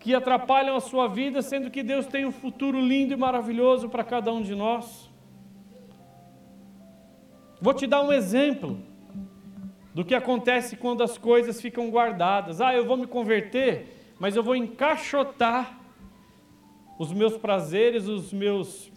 que 0.00 0.14
atrapalham 0.14 0.76
a 0.76 0.80
sua 0.80 1.08
vida, 1.08 1.42
sendo 1.42 1.70
que 1.70 1.82
Deus 1.82 2.06
tem 2.06 2.24
um 2.24 2.32
futuro 2.32 2.80
lindo 2.80 3.12
e 3.12 3.16
maravilhoso 3.16 3.88
para 3.88 4.04
cada 4.04 4.32
um 4.32 4.40
de 4.40 4.54
nós. 4.54 5.10
Vou 7.60 7.74
te 7.74 7.86
dar 7.86 8.02
um 8.02 8.12
exemplo 8.12 8.80
do 9.92 10.04
que 10.04 10.14
acontece 10.14 10.76
quando 10.76 11.02
as 11.02 11.18
coisas 11.18 11.60
ficam 11.60 11.90
guardadas. 11.90 12.60
Ah, 12.60 12.72
eu 12.72 12.86
vou 12.86 12.96
me 12.96 13.06
converter, 13.06 14.14
mas 14.18 14.36
eu 14.36 14.42
vou 14.42 14.54
encaixotar 14.54 15.76
os 16.98 17.12
meus 17.12 17.36
prazeres, 17.36 18.06
os 18.06 18.32
meus 18.32 18.92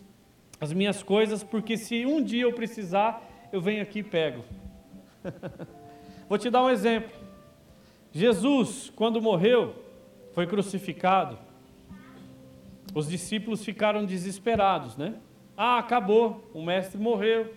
as 0.61 0.71
minhas 0.71 1.01
coisas, 1.01 1.43
porque 1.43 1.75
se 1.75 2.05
um 2.05 2.23
dia 2.23 2.43
eu 2.43 2.53
precisar, 2.53 3.27
eu 3.51 3.59
venho 3.59 3.81
aqui 3.81 3.99
e 3.99 4.03
pego. 4.03 4.45
vou 6.29 6.37
te 6.37 6.51
dar 6.51 6.61
um 6.63 6.69
exemplo. 6.69 7.11
Jesus, 8.11 8.91
quando 8.95 9.19
morreu, 9.19 9.73
foi 10.33 10.45
crucificado. 10.45 11.39
Os 12.93 13.09
discípulos 13.09 13.65
ficaram 13.65 14.05
desesperados, 14.05 14.95
né? 14.95 15.15
Ah, 15.57 15.79
acabou, 15.79 16.47
o 16.53 16.61
mestre 16.61 17.01
morreu. 17.01 17.55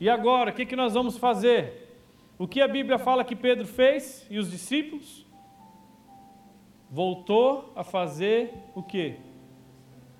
E 0.00 0.08
agora, 0.08 0.50
o 0.50 0.54
que, 0.54 0.64
que 0.64 0.76
nós 0.76 0.94
vamos 0.94 1.18
fazer? 1.18 1.88
O 2.38 2.48
que 2.48 2.62
a 2.62 2.68
Bíblia 2.68 2.98
fala 2.98 3.22
que 3.22 3.36
Pedro 3.36 3.66
fez 3.66 4.26
e 4.30 4.38
os 4.38 4.50
discípulos? 4.50 5.26
Voltou 6.88 7.70
a 7.76 7.84
fazer 7.84 8.54
o 8.74 8.82
que? 8.82 9.16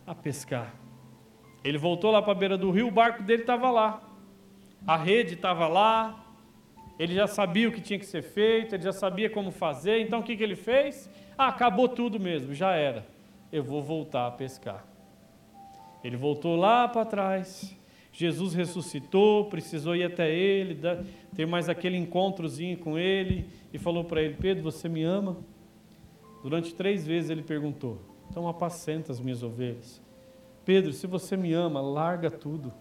A 0.07 0.15
pescar. 0.15 0.80
Ele 1.63 1.79
voltou 1.79 2.11
lá 2.11 2.23
para 2.23 2.33
a 2.33 2.35
beira 2.35 2.57
do 2.57 2.71
rio, 2.71 2.89
o 2.89 2.91
barco 2.91 3.23
dele 3.23 3.43
estava 3.43 3.71
lá. 3.71 4.03
A 4.87 4.97
rede 4.97 5.35
estava 5.35 5.69
lá, 5.69 6.25
ele 6.99 7.15
já 7.15 7.27
sabia 7.27 7.69
o 7.69 7.73
que 7.73 7.81
tinha 7.81 7.99
que 7.99 8.07
ser 8.07 8.23
feito, 8.23 8.75
ele 8.75 8.83
já 8.83 8.93
sabia 8.93 9.31
como 9.31 9.51
fazer, 9.51 10.01
então 10.01 10.21
o 10.21 10.23
que, 10.23 10.37
que 10.37 10.43
ele 10.43 10.57
fez? 10.57 11.11
Ah, 11.37 11.49
acabou 11.49 11.89
tudo 11.89 12.21
mesmo, 12.21 12.55
já 12.55 12.75
era. 12.75 13.07
Eu 13.51 13.65
vou 13.65 13.83
voltar 13.83 14.27
a 14.27 14.31
pescar. 14.31 14.87
Ele 16.05 16.17
voltou 16.17 16.57
lá 16.57 16.89
para 16.89 17.05
trás. 17.05 17.77
Jesus 18.13 18.55
ressuscitou, 18.55 19.47
precisou 19.47 19.95
ir 19.95 20.05
até 20.05 20.31
ele, 20.35 20.79
ter 21.35 21.47
mais 21.47 21.69
aquele 21.69 21.97
encontrozinho 21.97 22.77
com 22.77 22.99
ele 22.99 23.47
e 23.73 23.79
falou 23.79 24.05
para 24.05 24.23
ele: 24.23 24.37
Pedro, 24.39 24.63
você 24.63 24.89
me 24.89 25.03
ama? 25.03 25.39
Durante 26.43 26.75
três 26.75 27.07
vezes 27.07 27.31
ele 27.31 27.43
perguntou: 27.43 27.99
Então 28.29 28.49
apacenta 28.49 29.13
as 29.13 29.21
minhas 29.21 29.43
ovelhas. 29.43 30.00
Pedro, 30.71 30.93
se 30.93 31.05
você 31.05 31.37
me 31.37 31.53
ama, 31.53 31.81
larga 31.81 32.31
tudo. 32.31 32.73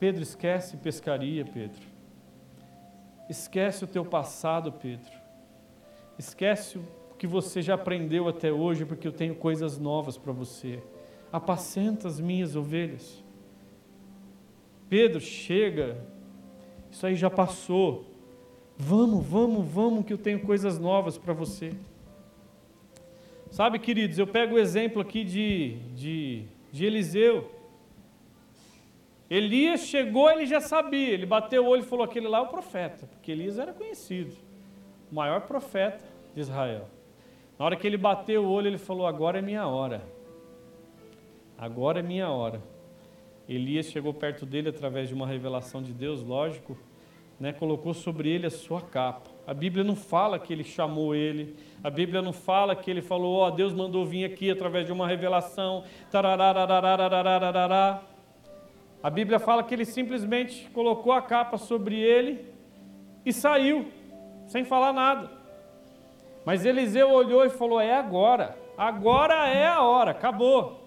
Pedro, 0.00 0.22
esquece 0.22 0.78
pescaria, 0.78 1.44
Pedro. 1.44 1.82
Esquece 3.28 3.84
o 3.84 3.86
teu 3.86 4.06
passado, 4.06 4.72
Pedro. 4.72 5.12
Esquece 6.18 6.78
o 6.78 7.14
que 7.18 7.26
você 7.26 7.60
já 7.60 7.74
aprendeu 7.74 8.26
até 8.26 8.50
hoje, 8.50 8.86
porque 8.86 9.06
eu 9.06 9.12
tenho 9.12 9.34
coisas 9.34 9.78
novas 9.78 10.16
para 10.16 10.32
você. 10.32 10.82
Apacenta 11.30 12.08
as 12.08 12.18
minhas 12.18 12.56
ovelhas. 12.56 13.22
Pedro, 14.88 15.20
chega. 15.20 16.02
Isso 16.90 17.06
aí 17.06 17.16
já 17.16 17.28
passou. 17.28 18.06
Vamos, 18.78 19.26
vamos, 19.26 19.68
vamos, 19.68 20.06
que 20.06 20.14
eu 20.14 20.18
tenho 20.18 20.40
coisas 20.40 20.78
novas 20.78 21.18
para 21.18 21.34
você. 21.34 21.74
Sabe, 23.50 23.78
queridos, 23.78 24.18
eu 24.18 24.26
pego 24.26 24.56
o 24.56 24.58
exemplo 24.58 25.00
aqui 25.00 25.24
de, 25.24 25.76
de, 25.94 26.44
de 26.70 26.84
Eliseu. 26.84 27.50
Elias 29.30 29.80
chegou, 29.80 30.30
ele 30.30 30.46
já 30.46 30.60
sabia, 30.60 31.08
ele 31.08 31.26
bateu 31.26 31.64
o 31.64 31.68
olho 31.68 31.82
e 31.82 31.86
falou: 31.86 32.04
aquele 32.04 32.28
lá 32.28 32.38
é 32.38 32.42
o 32.42 32.48
profeta, 32.48 33.06
porque 33.06 33.32
Elias 33.32 33.58
era 33.58 33.72
conhecido, 33.72 34.34
o 35.10 35.14
maior 35.14 35.42
profeta 35.42 36.04
de 36.34 36.40
Israel. 36.40 36.88
Na 37.58 37.64
hora 37.64 37.76
que 37.76 37.86
ele 37.86 37.96
bateu 37.96 38.44
o 38.44 38.50
olho, 38.50 38.68
ele 38.68 38.78
falou: 38.78 39.06
agora 39.06 39.38
é 39.38 39.42
minha 39.42 39.66
hora, 39.66 40.02
agora 41.58 42.00
é 42.00 42.02
minha 42.02 42.30
hora. 42.30 42.62
Elias 43.48 43.86
chegou 43.86 44.12
perto 44.12 44.44
dele 44.44 44.68
através 44.68 45.08
de 45.08 45.14
uma 45.14 45.26
revelação 45.26 45.82
de 45.82 45.92
Deus, 45.92 46.22
lógico, 46.22 46.76
né, 47.40 47.52
colocou 47.52 47.94
sobre 47.94 48.28
ele 48.30 48.46
a 48.46 48.50
sua 48.50 48.82
capa. 48.82 49.37
A 49.48 49.54
Bíblia 49.54 49.82
não 49.82 49.96
fala 49.96 50.38
que 50.38 50.52
ele 50.52 50.62
chamou 50.62 51.14
ele, 51.14 51.56
a 51.82 51.88
Bíblia 51.88 52.20
não 52.20 52.34
fala 52.34 52.76
que 52.76 52.90
ele 52.90 53.00
falou: 53.00 53.36
ó, 53.36 53.48
oh, 53.48 53.50
Deus 53.50 53.72
mandou 53.72 54.04
vir 54.04 54.26
aqui 54.26 54.50
através 54.50 54.84
de 54.84 54.92
uma 54.92 55.08
revelação, 55.08 55.84
tarararararararararará. 56.10 58.02
A 59.02 59.08
Bíblia 59.08 59.38
fala 59.38 59.62
que 59.62 59.74
ele 59.74 59.86
simplesmente 59.86 60.68
colocou 60.74 61.14
a 61.14 61.22
capa 61.22 61.56
sobre 61.56 61.98
ele 61.98 62.44
e 63.24 63.32
saiu, 63.32 63.86
sem 64.46 64.66
falar 64.66 64.92
nada. 64.92 65.30
Mas 66.44 66.66
Eliseu 66.66 67.10
olhou 67.10 67.42
e 67.46 67.48
falou: 67.48 67.80
É 67.80 67.94
agora, 67.94 68.54
agora 68.76 69.48
é 69.48 69.66
a 69.66 69.80
hora, 69.80 70.10
acabou. 70.10 70.78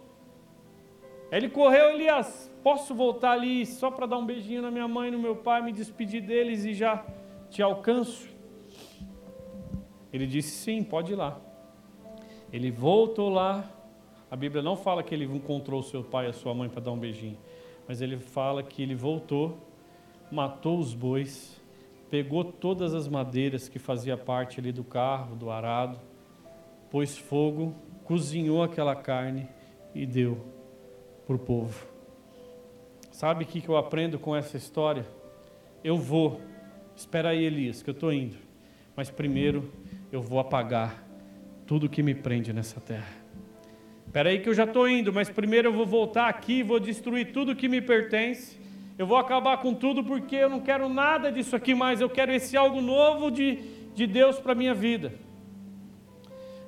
Ele 1.32 1.50
correu, 1.50 1.96
Elias, 1.96 2.48
posso 2.62 2.94
voltar 2.94 3.32
ali 3.32 3.66
só 3.66 3.90
para 3.90 4.06
dar 4.06 4.20
um 4.20 4.26
beijinho 4.26 4.62
na 4.62 4.70
minha 4.70 4.88
mãe 4.88 5.10
no 5.10 5.18
meu 5.18 5.36
pai, 5.36 5.64
me 5.64 5.72
despedir 5.72 6.22
deles 6.22 6.64
e 6.64 6.76
já 6.76 7.04
te 7.50 7.64
alcanço? 7.64 8.31
Ele 10.12 10.28
disse: 10.28 10.52
Sim, 10.52 10.84
pode 10.84 11.14
ir 11.14 11.16
lá. 11.16 11.40
Ele 12.52 12.72
voltou 12.72 13.30
lá. 13.30 13.70
A 14.30 14.36
Bíblia 14.36 14.62
não 14.62 14.76
fala 14.76 15.04
que 15.04 15.14
ele 15.14 15.26
encontrou 15.26 15.84
seu 15.84 16.04
pai 16.04 16.28
e 16.28 16.30
a 16.30 16.34
sua 16.34 16.54
mãe 16.54 16.70
para 16.70 16.82
dar 16.82 16.92
um 16.92 16.98
beijinho 16.98 17.38
mas 17.92 18.02
ele 18.02 18.18
fala 18.18 18.64
que 18.64 18.82
ele 18.82 18.96
voltou, 18.96 19.58
matou 20.32 20.80
os 20.80 20.94
bois, 20.94 21.60
pegou 22.10 22.42
todas 22.44 22.94
as 22.94 23.06
madeiras 23.06 23.68
que 23.68 23.80
fazia 23.80 24.16
parte 24.16 24.62
ali 24.62 24.72
do 24.72 24.82
carro, 24.82 25.36
do 25.36 25.50
arado, 25.50 26.00
pôs 26.90 27.18
fogo, 27.18 27.76
cozinhou 28.06 28.64
aquela 28.64 28.96
carne 28.96 29.46
e 29.94 30.06
deu 30.06 30.38
para 31.28 31.36
o 31.36 31.40
povo. 31.40 31.86
Sabe 33.12 33.44
o 33.44 33.48
que 33.48 33.68
eu 33.68 33.76
aprendo 33.76 34.18
com 34.18 34.34
essa 34.34 34.56
história? 34.56 35.06
Eu 35.84 35.98
vou, 35.98 36.40
espera 36.96 37.32
aí 37.32 37.44
Elias, 37.44 37.84
que 37.84 37.90
eu 37.90 37.94
estou 37.94 38.14
indo, 38.14 38.38
mas 38.96 39.10
primeiro 39.10 39.70
eu 40.12 40.22
vou 40.22 40.40
apagar 40.40 41.04
tudo 41.66 41.90
que 41.90 42.04
me 42.04 42.14
prende 42.14 42.52
nessa 42.52 42.82
terra. 42.82 43.22
Espera 44.06 44.30
aí 44.30 44.40
que 44.40 44.50
eu 44.50 44.54
já 44.54 44.66
estou 44.66 44.90
indo, 44.90 45.14
mas 45.14 45.30
primeiro 45.30 45.70
eu 45.70 45.74
vou 45.74 45.86
voltar 45.86 46.28
aqui, 46.28 46.62
vou 46.62 46.80
destruir 46.80 47.32
tudo 47.32 47.56
que 47.56 47.70
me 47.70 47.82
pertence. 47.82 48.60
Eu 48.98 49.08
vou 49.08 49.18
acabar 49.18 49.58
com 49.58 49.74
tudo 49.74 50.04
porque 50.04 50.36
eu 50.36 50.50
não 50.50 50.60
quero 50.60 50.90
nada 50.90 51.32
disso 51.32 51.56
aqui 51.56 51.74
mais. 51.74 52.02
Eu 52.02 52.10
quero 52.10 52.32
esse 52.34 52.58
algo 52.58 52.82
novo 52.82 53.32
de, 53.32 53.56
de 53.96 54.06
Deus 54.06 54.38
para 54.38 54.52
a 54.52 54.56
minha 54.56 54.74
vida. 54.74 55.14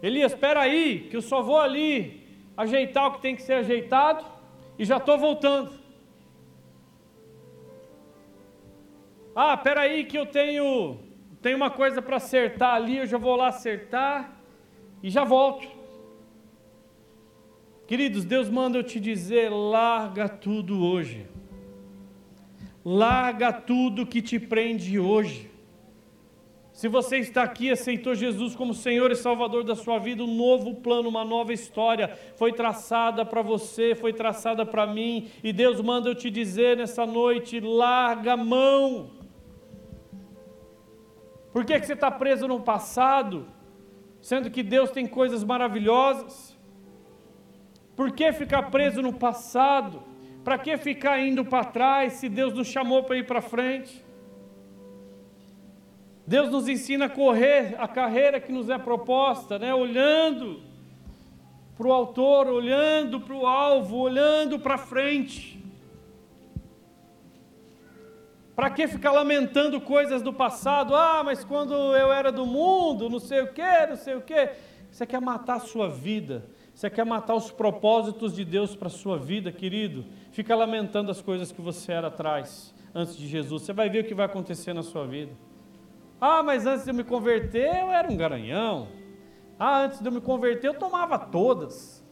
Elias, 0.02 0.32
espera 0.32 0.62
aí, 0.62 1.08
que 1.10 1.18
eu 1.18 1.22
só 1.22 1.42
vou 1.42 1.60
ali 1.60 2.24
ajeitar 2.56 3.08
o 3.08 3.12
que 3.14 3.22
tem 3.22 3.36
que 3.36 3.42
ser 3.42 3.54
ajeitado 3.54 4.24
e 4.80 4.86
já 4.86 4.98
estou 4.98 5.18
voltando. 5.18 5.72
Ah, 9.36 9.56
espera 9.56 9.82
aí 9.82 10.06
que 10.06 10.18
eu 10.18 10.26
tenho, 10.26 11.00
tenho 11.44 11.58
uma 11.58 11.70
coisa 11.70 12.02
para 12.02 12.16
acertar 12.16 12.74
ali, 12.74 12.98
eu 12.98 13.06
já 13.06 13.18
vou 13.18 13.36
lá 13.36 13.50
acertar 13.50 14.34
e 15.04 15.10
já 15.10 15.26
volto. 15.26 15.68
Queridos, 17.86 18.24
Deus 18.24 18.50
manda 18.50 18.78
eu 18.78 18.84
te 18.84 18.98
dizer: 18.98 19.50
larga 19.50 20.30
tudo 20.30 20.82
hoje. 20.82 21.28
Larga 22.86 23.52
tudo 23.52 24.06
que 24.06 24.22
te 24.22 24.40
prende 24.40 24.98
hoje. 24.98 25.52
Se 26.72 26.88
você 26.88 27.18
está 27.18 27.44
aqui, 27.44 27.70
aceitou 27.70 28.16
Jesus 28.16 28.56
como 28.56 28.74
Senhor 28.74 29.12
e 29.12 29.16
Salvador 29.16 29.64
da 29.64 29.76
sua 29.76 30.00
vida, 30.00 30.24
um 30.24 30.36
novo 30.36 30.76
plano, 30.76 31.08
uma 31.10 31.26
nova 31.26 31.54
história 31.54 32.18
foi 32.36 32.54
traçada 32.54 33.26
para 33.26 33.42
você, 33.42 33.94
foi 33.96 34.12
traçada 34.12 34.66
para 34.66 34.88
mim, 34.88 35.30
e 35.44 35.54
Deus 35.54 35.80
manda 35.82 36.10
eu 36.10 36.16
te 36.16 36.32
dizer 36.32 36.78
nessa 36.78 37.06
noite: 37.06 37.60
larga 37.60 38.34
a 38.34 38.38
mão. 38.38 39.23
Por 41.54 41.64
que, 41.64 41.80
que 41.80 41.86
você 41.86 41.94
está 41.94 42.10
preso 42.10 42.48
no 42.48 42.60
passado, 42.60 43.48
sendo 44.20 44.50
que 44.50 44.64
Deus 44.64 44.90
tem 44.90 45.06
coisas 45.06 45.44
maravilhosas? 45.44 46.58
Por 47.96 48.12
que 48.12 48.34
ficar 48.34 48.72
preso 48.72 49.04
no 49.04 49.14
passado? 49.14 50.02
Para 50.44 50.58
que 50.58 50.76
ficar 50.78 51.20
indo 51.20 51.46
para 51.46 51.64
trás 51.64 52.14
se 52.14 52.28
Deus 52.28 52.54
nos 52.54 52.68
chamou 52.68 53.04
para 53.04 53.18
ir 53.18 53.28
para 53.28 53.40
frente? 53.40 54.04
Deus 56.26 56.50
nos 56.50 56.68
ensina 56.68 57.06
a 57.06 57.10
correr 57.10 57.76
a 57.78 57.88
carreira 57.88 58.40
que 58.40 58.52
nos 58.52 58.68
é 58.70 58.80
proposta, 58.80 59.60
né? 59.60 59.74
olhando 59.76 60.60
para 61.78 61.88
o 61.88 61.94
autor, 61.94 62.48
olhando 62.48 63.22
para 63.22 63.36
o 63.36 63.46
alvo, 63.46 63.98
olhando 63.98 64.58
para 64.58 64.78
frente. 64.78 65.63
Para 68.56 68.70
que 68.70 68.88
ficar 68.88 69.12
lamentando 69.12 69.82
coisas 69.82 70.22
do 70.22 70.32
passado? 70.32 70.96
Ah, 70.96 71.22
mas 71.24 71.44
quando 71.44 71.74
eu 71.74 72.12
era 72.12 72.32
do 72.32 72.46
mundo, 72.46 73.10
não 73.10 73.20
sei 73.20 73.42
o 73.42 73.54
que, 73.54 73.88
não 73.88 73.96
sei 73.96 74.16
o 74.16 74.22
que. 74.22 74.52
Você 74.92 75.06
quer 75.06 75.20
matar 75.20 75.56
a 75.56 75.60
sua 75.60 75.90
vida 75.90 76.48
você 76.74 76.90
quer 76.90 77.06
matar 77.06 77.36
os 77.36 77.52
propósitos 77.52 78.34
de 78.34 78.44
Deus 78.44 78.76
para 78.76 78.88
a 78.88 78.92
sua 78.92 79.18
vida, 79.18 79.52
querido? 79.52 80.06
Fica 80.32 80.56
lamentando 80.56 81.12
as 81.12 81.22
coisas 81.22 81.52
que 81.52 81.62
você 81.62 81.92
era 81.92 82.08
atrás, 82.08 82.74
antes 82.96 83.16
de 83.16 83.28
Jesus. 83.28 83.62
Você 83.62 83.74
vai 83.74 83.90
ver 83.90 84.04
o 84.04 84.08
que 84.08 84.16
vai 84.16 84.26
acontecer 84.26 84.74
na 84.74 84.82
sua 84.82 85.06
vida. 85.06 85.32
Ah, 86.20 86.42
mas 86.42 86.66
antes 86.66 86.84
de 86.84 86.90
eu 86.90 86.96
me 86.96 87.04
converter, 87.04 87.76
eu 87.76 87.92
era 87.92 88.12
um 88.12 88.18
garanhão. 88.18 88.88
Ah, 89.60 89.84
antes 89.84 90.00
de 90.00 90.08
eu 90.08 90.12
me 90.12 90.20
converter, 90.20 90.68
eu 90.68 90.74
tomava 90.74 91.20
todas. 91.20 92.04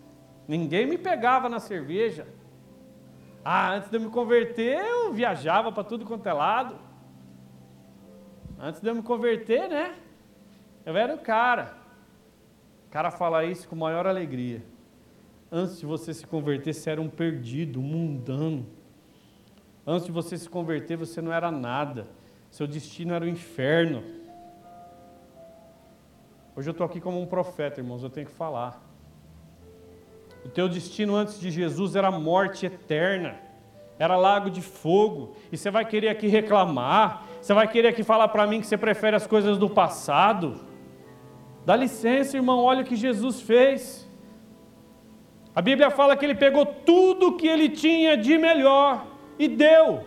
Ninguém 0.48 0.86
me 0.86 0.98
pegava 0.98 1.50
na 1.50 1.60
cerveja. 1.60 2.28
Ah, 3.44 3.74
antes 3.74 3.90
de 3.90 3.98
eu 3.98 4.02
me 4.02 4.10
converter, 4.10 4.80
eu 4.80 5.14
viajava 5.14 5.72
para 5.72 5.84
tudo 5.84 6.06
quanto 6.06 6.28
é 6.28 6.34
lado. 6.34 6.76
Antes 8.60 8.80
de 8.80 8.88
eu 8.88 8.94
me 8.94 9.02
converter, 9.02 9.68
né? 9.68 9.96
Eu 10.86 10.96
era 10.96 11.16
o 11.16 11.20
cara. 11.20 11.76
O 12.88 12.92
cara 12.92 13.10
fala 13.10 13.44
isso 13.44 13.68
com 13.68 13.76
maior 13.76 14.06
alegria. 14.06 14.64
Antes 15.52 15.80
de 15.80 15.86
você 15.86 16.14
se 16.14 16.26
converter, 16.26 16.74
você 16.74 16.92
era 16.92 17.02
um 17.02 17.10
perdido, 17.10 17.80
um 17.80 17.84
mundano. 17.84 18.68
Antes 19.86 20.06
de 20.06 20.12
você 20.12 20.38
se 20.38 20.48
converter, 20.48 20.96
você 20.96 21.22
não 21.22 21.34
era 21.34 21.52
nada. 21.52 22.08
Seu 22.52 22.68
destino 22.68 23.14
era 23.14 23.26
o 23.26 23.28
inferno. 23.28 24.04
Hoje 26.56 26.70
eu 26.70 26.74
estou 26.74 26.86
aqui 26.86 27.02
como 27.02 27.20
um 27.20 27.26
profeta, 27.26 27.80
irmãos, 27.80 28.04
eu 28.04 28.10
tenho 28.10 28.28
que 28.28 28.34
falar. 28.34 28.91
O 30.46 30.50
teu 30.50 30.68
destino 30.68 31.16
antes 31.16 31.40
de 31.40 31.52
Jesus 31.52 31.96
era 31.96 32.12
morte 32.12 32.66
eterna, 32.66 33.36
era 34.00 34.16
lago 34.16 34.50
de 34.50 34.62
fogo. 34.62 35.36
E 35.52 35.58
você 35.58 35.70
vai 35.70 35.86
querer 35.86 36.10
aqui 36.10 36.28
reclamar, 36.28 37.24
você 37.42 37.54
vai 37.54 37.68
querer 37.68 37.90
aqui 37.90 38.04
falar 38.04 38.28
para 38.30 38.48
mim 38.48 38.60
que 38.60 38.68
você 38.68 38.78
prefere 38.78 39.16
as 39.16 39.28
coisas 39.28 39.58
do 39.58 39.70
passado. 39.70 40.60
Dá 41.66 41.76
licença, 41.76 42.38
irmão, 42.38 42.60
olha 42.60 42.82
o 42.82 42.86
que 42.86 42.96
Jesus 42.96 43.42
fez. 43.42 44.10
A 45.54 45.62
Bíblia 45.62 45.92
fala 45.92 46.16
que 46.16 46.26
ele 46.26 46.36
pegou 46.36 46.66
tudo 46.66 47.36
que 47.36 47.48
ele 47.48 47.70
tinha 47.70 48.18
de 48.18 48.38
melhor 48.38 49.06
e 49.38 49.48
deu 49.48 50.06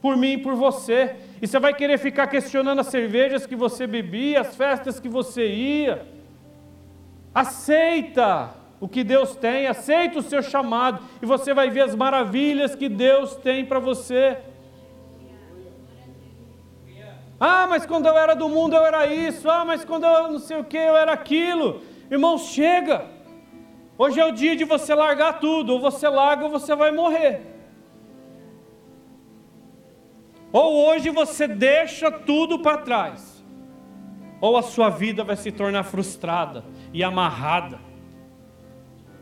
por 0.00 0.16
mim 0.16 0.32
e 0.32 0.38
por 0.38 0.54
você. 0.54 1.16
E 1.42 1.46
você 1.46 1.58
vai 1.58 1.74
querer 1.74 1.98
ficar 1.98 2.26
questionando 2.28 2.78
as 2.78 2.86
cervejas 2.86 3.46
que 3.46 3.56
você 3.56 3.86
bebia, 3.86 4.40
as 4.40 4.56
festas 4.56 4.98
que 4.98 5.08
você 5.08 5.46
ia. 5.46 6.06
Aceita 7.34 8.59
o 8.80 8.88
que 8.88 9.04
Deus 9.04 9.36
tem, 9.36 9.66
aceita 9.66 10.18
o 10.18 10.22
seu 10.22 10.42
chamado 10.42 11.00
e 11.20 11.26
você 11.26 11.52
vai 11.52 11.68
ver 11.68 11.82
as 11.82 11.94
maravilhas 11.94 12.74
que 12.74 12.88
Deus 12.88 13.36
tem 13.36 13.64
para 13.64 13.78
você. 13.78 14.38
Ah, 17.38 17.66
mas 17.66 17.84
quando 17.84 18.06
eu 18.06 18.16
era 18.16 18.34
do 18.34 18.48
mundo 18.48 18.74
eu 18.74 18.84
era 18.84 19.06
isso. 19.06 19.48
Ah, 19.50 19.64
mas 19.64 19.84
quando 19.84 20.04
eu 20.04 20.32
não 20.32 20.38
sei 20.38 20.58
o 20.58 20.64
que 20.64 20.76
eu 20.76 20.96
era 20.96 21.12
aquilo. 21.12 21.82
Irmãos, 22.10 22.48
chega. 22.48 23.06
Hoje 23.96 24.20
é 24.20 24.24
o 24.26 24.32
dia 24.32 24.54
de 24.54 24.64
você 24.64 24.94
largar 24.94 25.40
tudo. 25.40 25.72
Ou 25.72 25.80
você 25.80 26.06
larga 26.06 26.44
ou 26.44 26.50
você 26.50 26.74
vai 26.74 26.92
morrer. 26.92 27.40
Ou 30.52 30.86
hoje 30.86 31.08
você 31.08 31.48
deixa 31.48 32.10
tudo 32.10 32.58
para 32.58 32.76
trás. 32.76 33.42
Ou 34.38 34.58
a 34.58 34.62
sua 34.62 34.90
vida 34.90 35.24
vai 35.24 35.36
se 35.36 35.50
tornar 35.50 35.84
frustrada 35.84 36.62
e 36.92 37.02
amarrada. 37.02 37.89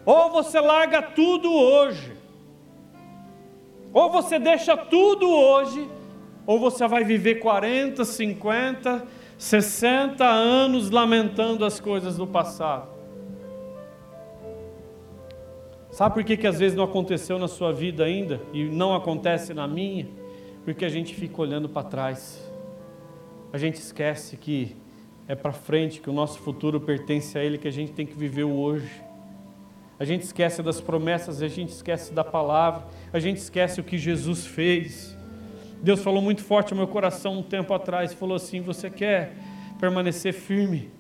Ou 0.09 0.31
você 0.31 0.59
larga 0.59 1.03
tudo 1.03 1.53
hoje. 1.53 2.17
Ou 3.93 4.11
você 4.11 4.39
deixa 4.39 4.75
tudo 4.75 5.29
hoje 5.29 5.87
ou 6.47 6.59
você 6.59 6.89
vai 6.89 7.05
viver 7.05 7.41
40, 7.41 8.03
50, 8.07 9.07
60 9.37 10.25
anos 10.25 10.89
lamentando 10.91 11.63
as 11.63 11.79
coisas 11.79 12.17
do 12.17 12.27
passado. 12.27 12.89
Sabe 15.91 16.15
por 16.15 16.25
que, 16.25 16.39
que 16.39 16.47
às 16.47 16.59
vezes 16.59 16.75
não 16.75 16.85
aconteceu 16.85 17.39
na 17.39 17.47
sua 17.47 17.71
vida 17.71 18.05
ainda 18.05 18.41
e 18.55 18.65
não 18.65 18.95
acontece 18.95 19.53
na 19.53 19.69
minha? 19.69 20.09
Porque 20.65 20.87
a 20.87 20.89
gente 20.89 21.15
fica 21.15 21.43
olhando 21.43 21.69
para 21.69 21.87
trás. 21.87 22.51
A 23.53 23.59
gente 23.59 23.75
esquece 23.75 24.39
que 24.39 24.75
é 25.27 25.35
para 25.35 25.53
frente, 25.53 26.01
que 26.01 26.09
o 26.09 26.15
nosso 26.15 26.39
futuro 26.39 26.81
pertence 26.81 27.37
a 27.37 27.45
Ele, 27.45 27.59
que 27.59 27.69
a 27.69 27.73
gente 27.73 27.93
tem 27.93 28.07
que 28.07 28.15
viver 28.15 28.45
o 28.45 28.59
hoje. 28.59 29.08
A 29.99 30.05
gente 30.05 30.23
esquece 30.23 30.63
das 30.63 30.81
promessas, 30.81 31.43
a 31.43 31.49
gente 31.49 31.71
esquece 31.71 32.13
da 32.13 32.23
palavra, 32.23 32.87
a 33.13 33.19
gente 33.19 33.39
esquece 33.39 33.81
o 33.81 33.85
que 33.85 33.99
Jesus 33.99 34.47
fez. 34.47 35.17
Deus 35.83 36.01
falou 36.01 36.23
muito 36.23 36.43
forte 36.43 36.73
ao 36.73 36.77
meu 36.77 36.87
coração 36.87 37.39
um 37.39 37.43
tempo 37.43 37.75
atrás, 37.75 38.13
falou 38.13 38.37
assim: 38.37 38.61
"Você 38.61 38.89
quer 38.89 39.35
permanecer 39.81 40.33
firme? 40.33 40.91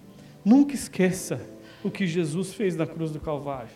Nunca 0.45 0.75
esqueça 0.75 1.41
o 1.83 1.91
que 1.91 2.07
Jesus 2.07 2.55
fez 2.55 2.77
na 2.77 2.87
cruz 2.87 3.11
do 3.11 3.21
Calvário. 3.21 3.71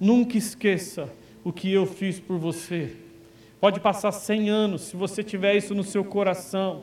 Nunca 0.00 0.38
esqueça 0.38 1.08
o 1.44 1.52
que 1.52 1.72
eu 1.72 1.86
fiz 1.86 2.20
por 2.20 2.38
você. 2.38 2.96
Pode 3.60 3.80
passar 3.80 4.12
cem 4.12 4.48
anos, 4.48 4.82
se 4.82 4.96
você 4.96 5.22
tiver 5.22 5.56
isso 5.56 5.74
no 5.74 5.82
seu 5.82 6.04
coração, 6.04 6.82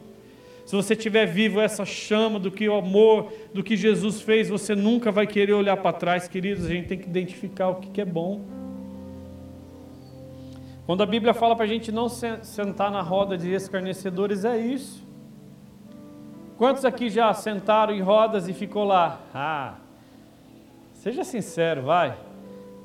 se 0.66 0.76
você 0.76 0.96
tiver 0.96 1.28
vivo 1.28 1.62
essa 1.62 1.86
chama 1.86 2.40
do 2.40 2.50
que 2.50 2.68
o 2.68 2.76
amor, 2.76 3.32
do 3.54 3.64
que 3.64 3.78
Jesus 3.78 4.20
fez, 4.22 4.50
você 4.50 4.74
nunca 4.74 5.12
vai 5.12 5.28
querer 5.28 5.54
olhar 5.54 5.78
para 5.78 5.94
trás, 5.94 6.28
queridos. 6.28 6.66
A 6.66 6.70
gente 6.70 6.88
tem 6.88 6.98
que 6.98 7.08
identificar 7.08 7.70
o 7.70 7.76
que 7.76 8.02
é 8.02 8.06
bom. 8.06 8.42
Quando 10.88 11.04
a 11.04 11.06
Bíblia 11.06 11.36
fala 11.36 11.56
para 11.56 11.66
a 11.66 11.68
gente 11.68 11.92
não 11.92 12.10
sentar 12.10 12.90
na 12.90 13.02
roda 13.02 13.38
de 13.38 13.52
escarnecedores, 13.52 14.44
é 14.44 14.58
isso. 14.58 15.04
Quantos 16.58 16.84
aqui 16.84 17.10
já 17.10 17.32
sentaram 17.34 17.94
em 17.94 18.02
rodas 18.02 18.48
e 18.48 18.54
ficou 18.54 18.86
lá? 18.86 19.20
Ah, 19.34 19.76
seja 20.94 21.24
sincero, 21.24 21.84
vai. 21.84 22.18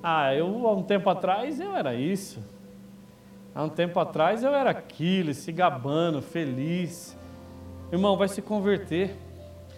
Ah, 0.03 0.35
eu 0.35 0.67
há 0.67 0.73
um 0.73 0.83
tempo 0.83 1.09
atrás 1.09 1.59
eu 1.59 1.75
era 1.75 1.95
isso. 1.95 2.43
Há 3.55 3.65
um 3.65 3.69
tempo 3.71 3.99
atrás 3.99 4.45
eu 4.45 4.55
era 4.55 4.71
aquilo, 4.71 5.33
se 5.33 5.51
gabando, 5.51 6.21
feliz. 6.21 7.19
Irmão, 7.93 8.17
vai 8.17 8.29
se 8.29 8.41
converter. 8.41 9.17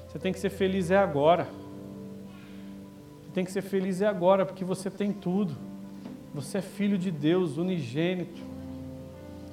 Você 0.06 0.18
tem 0.18 0.32
que 0.32 0.38
ser 0.38 0.50
feliz 0.50 0.90
é 0.90 0.98
agora. 0.98 1.48
Você 3.22 3.30
tem 3.32 3.44
que 3.44 3.50
ser 3.50 3.62
feliz 3.62 4.02
é 4.02 4.06
agora, 4.06 4.44
porque 4.44 4.64
você 4.64 4.90
tem 4.90 5.12
tudo. 5.12 5.56
Você 6.34 6.58
é 6.58 6.62
filho 6.62 6.98
de 6.98 7.10
Deus, 7.10 7.56
unigênito. 7.56 8.42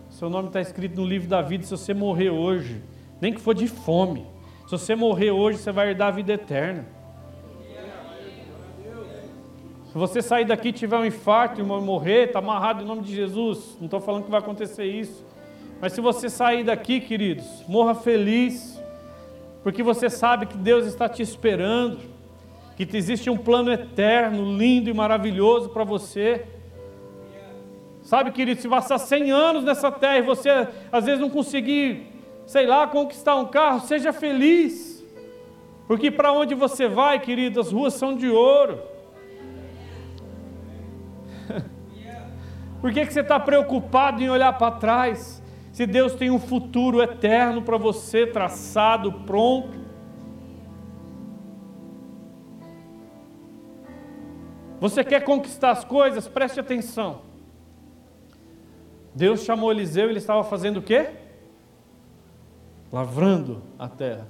Seu 0.09 0.29
nome 0.29 0.47
está 0.47 0.59
escrito 0.59 0.97
no 0.97 1.05
livro 1.05 1.29
da 1.29 1.41
vida. 1.41 1.63
Se 1.63 1.71
você 1.71 1.93
morrer 1.93 2.31
hoje, 2.31 2.81
nem 3.21 3.33
que 3.33 3.39
for 3.39 3.53
de 3.53 3.67
fome, 3.67 4.27
se 4.65 4.71
você 4.71 4.93
morrer 4.93 5.31
hoje, 5.31 5.59
você 5.59 5.71
vai 5.71 5.89
herdar 5.89 6.09
a 6.09 6.11
vida 6.11 6.33
eterna. 6.33 6.85
Se 9.85 9.97
você 9.97 10.21
sair 10.21 10.45
daqui 10.45 10.67
e 10.67 10.73
tiver 10.73 10.97
um 10.97 11.05
infarto 11.05 11.61
e 11.61 11.63
morrer, 11.63 12.27
está 12.27 12.39
amarrado 12.39 12.83
em 12.83 12.85
nome 12.85 13.01
de 13.03 13.15
Jesus. 13.15 13.77
Não 13.79 13.85
estou 13.85 14.01
falando 14.01 14.25
que 14.25 14.29
vai 14.31 14.39
acontecer 14.39 14.85
isso. 14.85 15.25
Mas 15.81 15.93
se 15.93 16.01
você 16.01 16.29
sair 16.29 16.63
daqui, 16.63 16.99
queridos, 16.99 17.63
morra 17.67 17.95
feliz, 17.95 18.81
porque 19.63 19.81
você 19.81 20.09
sabe 20.09 20.45
que 20.45 20.57
Deus 20.57 20.85
está 20.85 21.07
te 21.07 21.21
esperando, 21.21 21.99
que 22.75 22.97
existe 22.97 23.29
um 23.29 23.37
plano 23.37 23.71
eterno, 23.71 24.57
lindo 24.57 24.89
e 24.89 24.93
maravilhoso 24.93 25.69
para 25.69 25.83
você. 25.83 26.45
Sabe, 28.01 28.31
querido, 28.31 28.61
se 28.61 28.67
passar 28.67 28.97
100 28.97 29.31
anos 29.31 29.63
nessa 29.63 29.91
terra 29.91 30.17
e 30.17 30.21
você 30.21 30.49
às 30.91 31.05
vezes 31.05 31.19
não 31.19 31.29
conseguir, 31.29 32.07
sei 32.45 32.65
lá, 32.65 32.87
conquistar 32.87 33.35
um 33.35 33.45
carro, 33.45 33.81
seja 33.81 34.11
feliz. 34.11 35.05
Porque 35.87 36.09
para 36.09 36.31
onde 36.31 36.55
você 36.55 36.87
vai, 36.87 37.19
querido, 37.19 37.59
as 37.59 37.71
ruas 37.71 37.93
são 37.93 38.15
de 38.15 38.29
ouro. 38.29 38.79
Por 42.79 42.93
que, 42.93 43.05
que 43.05 43.13
você 43.13 43.21
está 43.21 43.39
preocupado 43.39 44.21
em 44.21 44.29
olhar 44.29 44.53
para 44.57 44.71
trás? 44.71 45.38
Se 45.79 45.87
Deus 45.87 46.13
tem 46.13 46.29
um 46.29 46.39
futuro 46.39 47.01
eterno 47.01 47.61
para 47.61 47.77
você, 47.77 48.27
traçado, 48.27 49.13
pronto. 49.13 49.79
Você 54.81 55.05
quer 55.05 55.23
conquistar 55.23 55.71
as 55.71 55.85
coisas? 55.85 56.27
Preste 56.27 56.59
atenção. 56.59 57.21
Deus 59.15 59.45
chamou 59.45 59.71
Eliseu 59.71 60.07
e 60.07 60.09
ele 60.09 60.17
estava 60.17 60.43
fazendo 60.43 60.81
o 60.81 60.81
quê? 60.81 61.11
Lavrando 62.91 63.63
a 63.79 63.87
terra. 63.87 64.27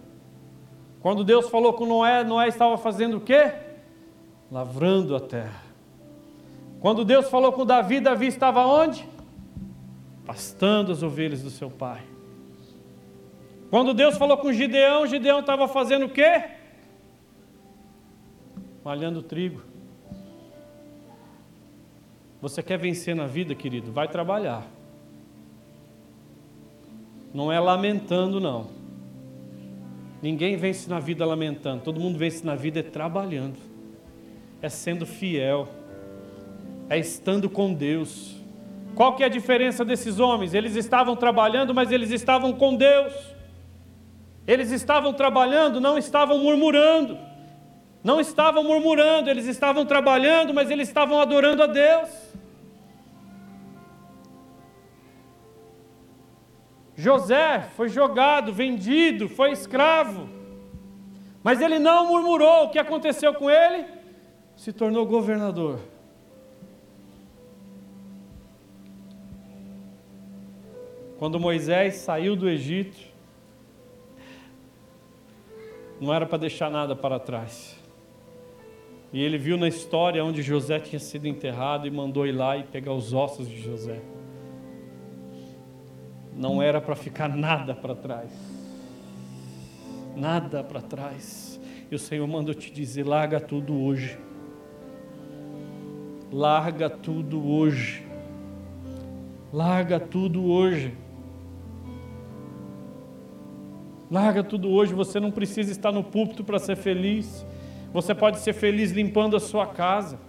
Quando 1.02 1.24
Deus 1.24 1.50
falou 1.50 1.74
com 1.74 1.88
Noé, 1.88 2.24
Noé 2.24 2.48
estava 2.48 2.78
fazendo 2.78 3.18
o 3.18 3.22
quê? 3.22 3.54
Lavrando 4.52 5.16
a 5.16 5.20
terra. 5.20 5.64
Quando 6.80 7.04
Deus 7.04 7.28
falou 7.28 7.52
com 7.52 7.66
Davi, 7.66 8.00
Davi 8.00 8.28
estava 8.28 8.68
onde? 8.68 9.04
Pastando 10.30 10.92
as 10.92 11.02
ovelhas 11.02 11.42
do 11.42 11.50
seu 11.50 11.72
pai. 11.72 12.04
Quando 13.72 13.96
Deus 13.96 14.15
falou 14.15 14.38
com 14.38 14.54
Gideão, 14.54 15.08
Gideão 15.08 15.39
estava 15.39 15.68
fazendo 15.68 16.06
o 16.06 16.10
quê? 16.10 16.44
Malhando 18.86 19.24
trigo. 19.24 19.63
Você 22.39 22.62
quer 22.62 22.78
vencer 22.78 23.15
na 23.15 23.26
vida, 23.26 23.56
querido? 23.56 23.92
Vai 23.92 24.08
trabalhar. 24.08 24.68
Não 27.34 27.52
é 27.52 27.60
lamentando, 27.60 28.39
não. 28.39 28.68
Ninguém 30.22 30.56
vence 30.58 30.88
na 30.88 31.00
vida 31.00 31.26
lamentando. 31.26 31.82
Todo 31.84 32.00
mundo 32.00 32.20
vence 32.20 32.46
na 32.46 32.54
vida 32.54 32.82
é 32.82 32.84
trabalhando, 32.84 33.58
é 34.62 34.70
sendo 34.70 35.08
fiel, 35.08 35.68
é 36.88 37.00
estando 37.00 37.50
com 37.50 37.74
Deus. 37.74 38.38
Qual 39.00 39.16
que 39.16 39.24
é 39.24 39.28
a 39.28 39.30
diferença 39.30 39.86
desses 39.86 40.20
homens? 40.20 40.54
Eles 40.54 40.76
estavam 40.76 41.16
trabalhando, 41.16 41.74
mas 41.74 41.90
eles 41.90 42.12
estavam 42.12 42.52
com 42.52 42.76
Deus. 42.76 43.14
Eles 44.46 44.72
estavam 44.72 45.14
trabalhando, 45.14 45.80
não 45.80 45.98
estavam 45.98 46.38
murmurando. 46.40 47.18
Não 48.04 48.20
estavam 48.20 48.62
murmurando, 48.62 49.30
eles 49.30 49.46
estavam 49.46 49.86
trabalhando, 49.86 50.54
mas 50.54 50.70
eles 50.70 50.90
estavam 50.90 51.22
adorando 51.22 51.64
a 51.64 51.68
Deus. 51.68 52.10
José 56.94 57.70
foi 57.78 57.88
jogado, 57.88 58.52
vendido, 58.52 59.30
foi 59.30 59.54
escravo. 59.54 60.28
Mas 61.42 61.62
ele 61.62 61.80
não 61.80 62.10
murmurou. 62.10 62.66
O 62.66 62.70
que 62.70 62.78
aconteceu 62.78 63.34
com 63.34 63.50
ele? 63.50 63.86
Se 64.58 64.74
tornou 64.74 65.06
governador. 65.06 65.80
Quando 71.20 71.40
Moisés 71.40 71.96
saiu 71.96 72.36
do 72.36 72.50
Egito, 72.50 72.98
não 76.02 76.12
era 76.12 76.26
para 76.26 76.40
deixar 76.40 76.72
nada 76.72 76.96
para 76.96 77.20
trás. 77.20 77.78
E 79.14 79.22
ele 79.22 79.38
viu 79.38 79.58
na 79.58 79.68
história 79.68 80.26
onde 80.26 80.42
José 80.42 80.80
tinha 80.80 81.00
sido 81.00 81.28
enterrado 81.28 81.86
e 81.86 81.92
mandou 81.92 82.26
ir 82.26 82.32
lá 82.32 82.58
e 82.58 82.64
pegar 82.64 82.94
os 82.94 83.14
ossos 83.14 83.48
de 83.48 83.62
José 83.62 84.02
não 86.40 86.62
era 86.62 86.80
para 86.80 86.96
ficar 86.96 87.28
nada 87.28 87.76
para 87.76 87.94
trás. 87.94 88.32
Nada 90.16 90.64
para 90.64 90.82
trás. 90.82 91.60
E 91.92 91.96
o 91.96 92.00
Senhor 92.00 92.26
mandou 92.26 92.56
te 92.56 92.72
dizer: 92.72 93.06
larga 93.06 93.42
tudo 93.42 93.78
hoje. 93.78 94.18
Larga 96.32 96.90
tudo 96.90 97.46
hoje. 97.46 98.08
Larga 99.52 100.00
tudo 100.00 100.46
hoje. 100.46 100.96
Larga 104.10 104.43
tudo 104.43 104.69
hoje, 104.69 104.93
você 104.93 105.19
não 105.19 105.30
precisa 105.30 105.72
estar 105.72 105.91
no 105.91 106.04
púlpito 106.04 106.43
para 106.43 106.58
ser 106.58 106.76
feliz. 106.76 107.45
Você 107.93 108.15
pode 108.15 108.39
ser 108.39 108.54
feliz 108.54 108.91
limpando 108.91 109.36
a 109.36 109.39
sua 109.39 109.67
casa. 109.67 110.19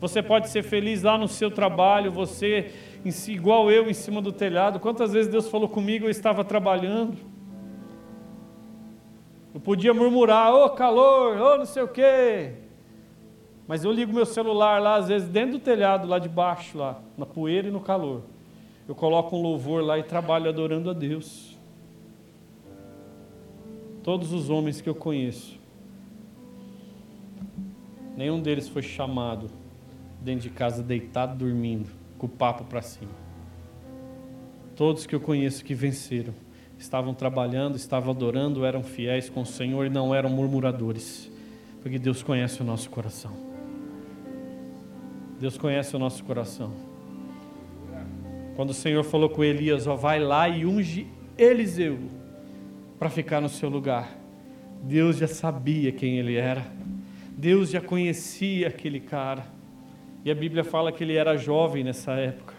Você 0.00 0.22
pode 0.22 0.50
ser 0.50 0.62
feliz 0.62 1.02
lá 1.02 1.16
no 1.16 1.26
seu 1.26 1.50
trabalho, 1.50 2.12
você 2.12 2.72
igual 3.28 3.70
eu 3.70 3.88
em 3.88 3.94
cima 3.94 4.20
do 4.20 4.32
telhado. 4.32 4.78
Quantas 4.78 5.12
vezes 5.12 5.30
Deus 5.30 5.48
falou 5.48 5.68
comigo, 5.68 6.04
eu 6.04 6.10
estava 6.10 6.44
trabalhando. 6.44 7.16
Eu 9.54 9.60
podia 9.60 9.94
murmurar, 9.94 10.52
ô 10.52 10.64
oh, 10.64 10.70
calor, 10.70 11.38
ô 11.38 11.54
oh, 11.54 11.58
não 11.58 11.64
sei 11.64 11.82
o 11.82 11.88
quê. 11.88 12.52
Mas 13.66 13.84
eu 13.84 13.92
ligo 13.92 14.12
meu 14.12 14.26
celular 14.26 14.82
lá, 14.82 14.96
às 14.96 15.08
vezes, 15.08 15.28
dentro 15.28 15.52
do 15.52 15.58
telhado, 15.58 16.06
lá 16.06 16.18
de 16.18 16.28
baixo, 16.28 16.76
lá, 16.76 17.00
na 17.16 17.24
poeira 17.24 17.68
e 17.68 17.70
no 17.70 17.80
calor. 17.80 18.22
Eu 18.86 18.94
coloco 18.94 19.34
um 19.36 19.40
louvor 19.40 19.82
lá 19.82 19.98
e 19.98 20.02
trabalho 20.02 20.48
adorando 20.48 20.90
a 20.90 20.92
Deus. 20.92 21.53
Todos 24.04 24.34
os 24.34 24.50
homens 24.50 24.82
que 24.82 24.88
eu 24.88 24.94
conheço, 24.94 25.58
nenhum 28.14 28.38
deles 28.38 28.68
foi 28.68 28.82
chamado 28.82 29.50
dentro 30.20 30.42
de 30.42 30.50
casa, 30.50 30.82
deitado, 30.82 31.38
dormindo, 31.38 31.88
com 32.18 32.26
o 32.26 32.28
papo 32.28 32.64
para 32.64 32.82
cima. 32.82 33.10
Todos 34.76 35.06
que 35.06 35.14
eu 35.14 35.20
conheço 35.20 35.64
que 35.64 35.72
venceram, 35.72 36.34
estavam 36.78 37.14
trabalhando, 37.14 37.76
estavam 37.76 38.12
adorando, 38.12 38.66
eram 38.66 38.82
fiéis 38.82 39.30
com 39.30 39.40
o 39.40 39.46
Senhor 39.46 39.86
e 39.86 39.88
não 39.88 40.14
eram 40.14 40.28
murmuradores, 40.28 41.32
porque 41.80 41.98
Deus 41.98 42.22
conhece 42.22 42.60
o 42.60 42.64
nosso 42.64 42.90
coração. 42.90 43.32
Deus 45.40 45.56
conhece 45.56 45.96
o 45.96 45.98
nosso 45.98 46.22
coração. 46.24 46.74
Quando 48.54 48.68
o 48.68 48.74
Senhor 48.74 49.02
falou 49.02 49.30
com 49.30 49.42
Elias, 49.42 49.86
ó, 49.86 49.96
vai 49.96 50.20
lá 50.20 50.46
e 50.46 50.66
unge 50.66 51.06
Eliseu 51.38 52.23
para 52.98 53.10
ficar 53.10 53.40
no 53.40 53.48
seu 53.48 53.68
lugar. 53.68 54.08
Deus 54.82 55.16
já 55.16 55.26
sabia 55.26 55.90
quem 55.92 56.18
ele 56.18 56.36
era. 56.36 56.64
Deus 57.30 57.70
já 57.70 57.80
conhecia 57.80 58.68
aquele 58.68 59.00
cara. 59.00 59.46
E 60.24 60.30
a 60.30 60.34
Bíblia 60.34 60.64
fala 60.64 60.92
que 60.92 61.02
ele 61.04 61.16
era 61.16 61.36
jovem 61.36 61.84
nessa 61.84 62.12
época. 62.12 62.54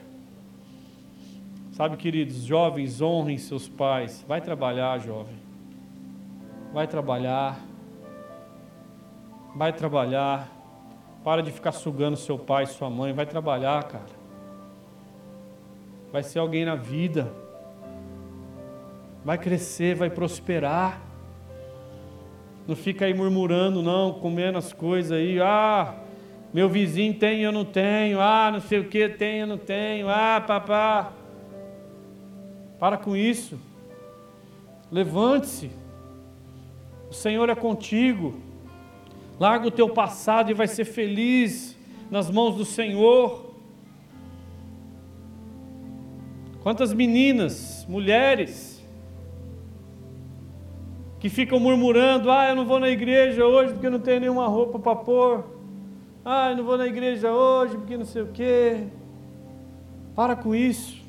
Sabe, 1.72 1.98
queridos, 1.98 2.44
jovens, 2.44 3.02
honrem 3.02 3.38
seus 3.38 3.68
pais. 3.68 4.24
Vai 4.28 4.42
trabalhar, 4.42 4.98
jovem. 5.00 5.36
Vai 6.74 6.88
trabalhar. 6.88 7.60
Vai 9.56 9.74
trabalhar. 9.74 10.52
Para 11.24 11.42
de 11.42 11.52
ficar 11.52 11.72
sugando 11.72 12.16
seu 12.16 12.38
pai, 12.38 12.66
sua 12.66 12.90
mãe. 12.90 13.14
Vai 13.14 13.26
trabalhar, 13.26 13.84
cara. 13.84 14.06
Vai 16.12 16.24
ser 16.24 16.40
alguém 16.40 16.66
na 16.66 16.76
vida. 16.76 17.45
Vai 19.26 19.40
crescer, 19.40 19.96
vai 19.96 20.12
prosperar. 20.12 21.02
Não 22.68 22.76
fica 22.76 23.06
aí 23.06 23.14
murmurando, 23.14 23.82
não, 23.82 24.14
comendo 24.14 24.60
as 24.60 24.72
coisas 24.72 25.12
aí. 25.12 25.40
Ah, 25.42 25.96
meu 26.54 26.70
vizinho 26.70 27.12
tem, 27.16 27.42
eu 27.42 27.52
não 27.52 27.66
tenho. 27.66 28.22
Ah, 28.22 28.52
não 28.54 28.62
sei 28.62 28.78
o 28.78 28.88
que 28.88 29.10
tem, 29.10 29.40
eu 29.40 29.48
não 29.48 29.58
tenho. 29.58 30.08
Ah, 30.08 30.40
papá. 30.46 31.12
Para 32.78 32.98
com 32.98 33.16
isso. 33.16 33.60
Levante-se. 34.92 35.72
O 37.10 37.14
Senhor 37.14 37.50
é 37.50 37.56
contigo. 37.56 38.40
Larga 39.40 39.68
o 39.68 39.72
teu 39.72 39.90
passado 39.90 40.52
e 40.52 40.54
vai 40.54 40.68
ser 40.68 40.86
feliz 40.86 41.76
nas 42.12 42.30
mãos 42.30 42.56
do 42.56 42.64
Senhor. 42.64 43.56
Quantas 46.62 46.94
meninas, 46.94 47.86
mulheres, 47.90 48.75
que 51.26 51.30
ficam 51.30 51.60
murmurando: 51.60 52.30
ah, 52.30 52.50
eu 52.50 52.56
não 52.56 52.68
vou 52.68 52.80
na 52.80 52.88
igreja 52.88 53.44
hoje 53.44 53.74
porque 53.74 53.90
não 53.90 53.98
tenho 53.98 54.20
nenhuma 54.20 54.46
roupa 54.46 54.78
para 54.78 54.96
pôr. 54.96 55.44
Ah, 56.24 56.52
eu 56.52 56.58
não 56.58 56.64
vou 56.64 56.78
na 56.78 56.86
igreja 56.86 57.32
hoje 57.34 57.76
porque 57.78 57.98
não 57.98 58.06
sei 58.06 58.22
o 58.22 58.28
quê. 58.28 58.84
Para 60.16 60.36
com 60.36 60.54
isso. 60.54 61.02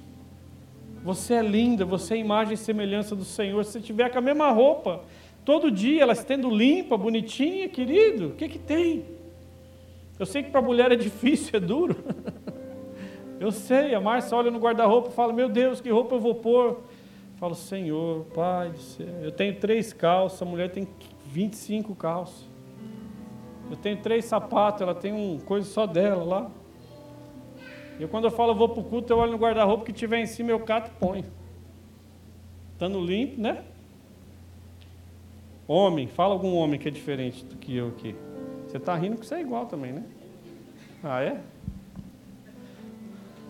Você 1.05 1.35
é 1.35 1.43
linda, 1.43 1.85
você 1.85 2.15
é 2.15 2.17
imagem 2.17 2.55
e 2.55 2.57
semelhança 2.57 3.15
do 3.15 3.27
Senhor. 3.27 3.63
Se 3.63 3.73
você 3.73 3.81
tiver 3.81 4.09
com 4.09 4.17
a 4.17 4.23
mesma 4.23 4.49
roupa, 4.49 5.03
todo 5.45 5.71
dia, 5.71 6.01
ela 6.01 6.15
estendo 6.15 6.49
limpa, 6.49 6.97
bonitinha, 6.97 7.69
querido, 7.69 8.29
o 8.29 8.33
que 8.37 8.49
que 8.49 8.59
tem? 8.59 9.05
Eu 10.19 10.25
sei 10.25 10.43
que 10.43 10.51
para 10.51 10.63
mulher 10.63 10.93
é 10.93 10.97
difícil, 10.97 11.51
é 11.53 11.61
duro. 11.61 11.95
eu 13.39 13.53
sei, 13.53 13.95
a 13.95 14.01
Márcia 14.01 14.35
olha 14.35 14.51
no 14.51 14.59
guarda-roupa 14.59 15.11
e 15.11 15.13
fala: 15.13 15.35
Meu 15.35 15.51
Deus, 15.51 15.79
que 15.79 15.91
roupa 15.91 16.15
eu 16.15 16.21
vou 16.21 16.37
pôr? 16.37 16.81
Falo, 17.37 17.55
Senhor, 17.55 18.25
Pai 18.35 18.71
do 18.71 18.79
céu, 18.79 19.07
eu 19.21 19.31
tenho 19.31 19.55
três 19.57 19.93
calças, 19.93 20.41
a 20.41 20.45
mulher 20.45 20.71
tem 20.71 20.89
25 21.27 21.95
calças. 21.95 22.49
Eu 23.71 23.77
tenho 23.77 23.99
três 23.99 24.25
sapatos, 24.25 24.81
ela 24.81 24.95
tem 24.95 25.13
um 25.13 25.39
coisa 25.41 25.69
só 25.69 25.87
dela 25.87 26.25
lá. 26.25 26.51
Eu 28.01 28.09
quando 28.09 28.25
eu 28.25 28.31
falo 28.31 28.53
eu 28.53 28.57
vou 28.57 28.69
para 28.69 28.81
o 28.81 28.85
culto, 28.85 29.13
eu 29.13 29.19
olho 29.19 29.33
no 29.33 29.39
guarda-roupa 29.39 29.85
que 29.85 29.93
tiver 29.93 30.21
em 30.21 30.27
cima, 30.27 30.51
eu 30.51 30.61
cato 30.61 30.91
e 30.91 30.99
ponho. 30.99 31.25
Estando 32.73 33.01
limpo, 33.01 33.41
né? 33.41 33.65
Homem, 35.69 36.07
fala 36.07 36.33
algum 36.33 36.55
homem 36.55 36.79
que 36.79 36.89
é 36.89 36.91
diferente 36.91 37.45
do 37.45 37.57
que 37.57 37.77
eu 37.77 37.89
aqui. 37.89 38.15
Você 38.67 38.77
está 38.77 38.95
rindo 38.95 39.17
que 39.17 39.27
você 39.27 39.37
é 39.37 39.41
igual 39.41 39.67
também, 39.67 39.93
né? 39.93 40.05
Ah, 41.03 41.23
é? 41.23 41.41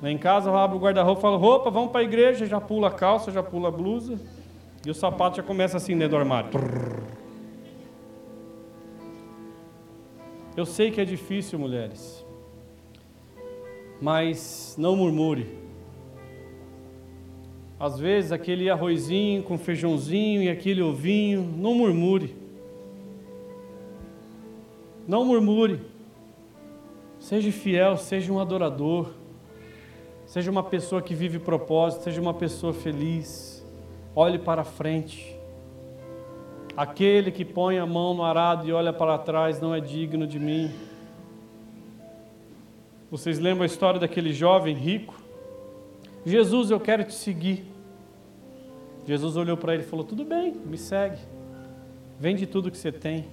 Lá 0.02 0.10
em 0.10 0.18
casa 0.18 0.50
eu 0.50 0.56
abro 0.56 0.76
o 0.76 0.80
guarda-roupa 0.80 1.20
e 1.20 1.22
falo, 1.22 1.36
roupa, 1.36 1.70
vamos 1.70 1.90
para 1.90 2.00
a 2.00 2.04
igreja, 2.04 2.46
já 2.46 2.60
pula 2.60 2.88
a 2.88 2.90
calça, 2.90 3.30
já 3.30 3.42
pula 3.42 3.68
a 3.68 3.70
blusa. 3.70 4.20
E 4.84 4.90
o 4.90 4.94
sapato 4.94 5.36
já 5.36 5.42
começa 5.42 5.76
assim 5.76 5.96
dentro 5.96 6.10
do 6.10 6.16
armário. 6.16 6.50
Eu 10.56 10.64
sei 10.64 10.90
que 10.90 11.00
é 11.00 11.04
difícil, 11.04 11.58
mulheres 11.58 12.26
mas 14.00 14.74
não 14.78 14.96
murmure. 14.96 15.46
Às 17.78 17.98
vezes 17.98 18.32
aquele 18.32 18.70
arrozinho 18.70 19.42
com 19.42 19.58
feijãozinho 19.58 20.42
e 20.42 20.48
aquele 20.48 20.82
ovinho, 20.82 21.42
não 21.42 21.74
murmure. 21.74 22.34
Não 25.06 25.24
murmure. 25.24 25.80
Seja 27.18 27.52
fiel, 27.52 27.96
seja 27.96 28.32
um 28.32 28.40
adorador. 28.40 29.10
Seja 30.36 30.50
uma 30.50 30.62
pessoa 30.62 31.00
que 31.00 31.14
vive 31.14 31.38
propósito, 31.38 32.02
seja 32.02 32.20
uma 32.20 32.34
pessoa 32.34 32.74
feliz. 32.74 33.64
Olhe 34.14 34.38
para 34.38 34.64
frente. 34.64 35.34
Aquele 36.76 37.32
que 37.32 37.42
põe 37.42 37.78
a 37.78 37.86
mão 37.86 38.12
no 38.12 38.22
arado 38.22 38.68
e 38.68 38.70
olha 38.70 38.92
para 38.92 39.16
trás 39.16 39.62
não 39.62 39.74
é 39.74 39.80
digno 39.80 40.26
de 40.26 40.38
mim. 40.38 40.70
Vocês 43.10 43.38
lembram 43.38 43.62
a 43.62 43.66
história 43.66 43.98
daquele 43.98 44.30
jovem 44.30 44.76
rico? 44.76 45.18
Jesus, 46.26 46.70
eu 46.70 46.80
quero 46.80 47.02
te 47.02 47.14
seguir. 47.14 47.64
Jesus 49.06 49.38
olhou 49.38 49.56
para 49.56 49.72
ele 49.72 49.84
e 49.84 49.86
falou: 49.86 50.04
Tudo 50.04 50.22
bem, 50.22 50.52
me 50.52 50.76
segue. 50.76 51.22
Vende 52.20 52.46
tudo 52.46 52.70
que 52.70 52.76
você 52.76 52.92
tem, 52.92 53.24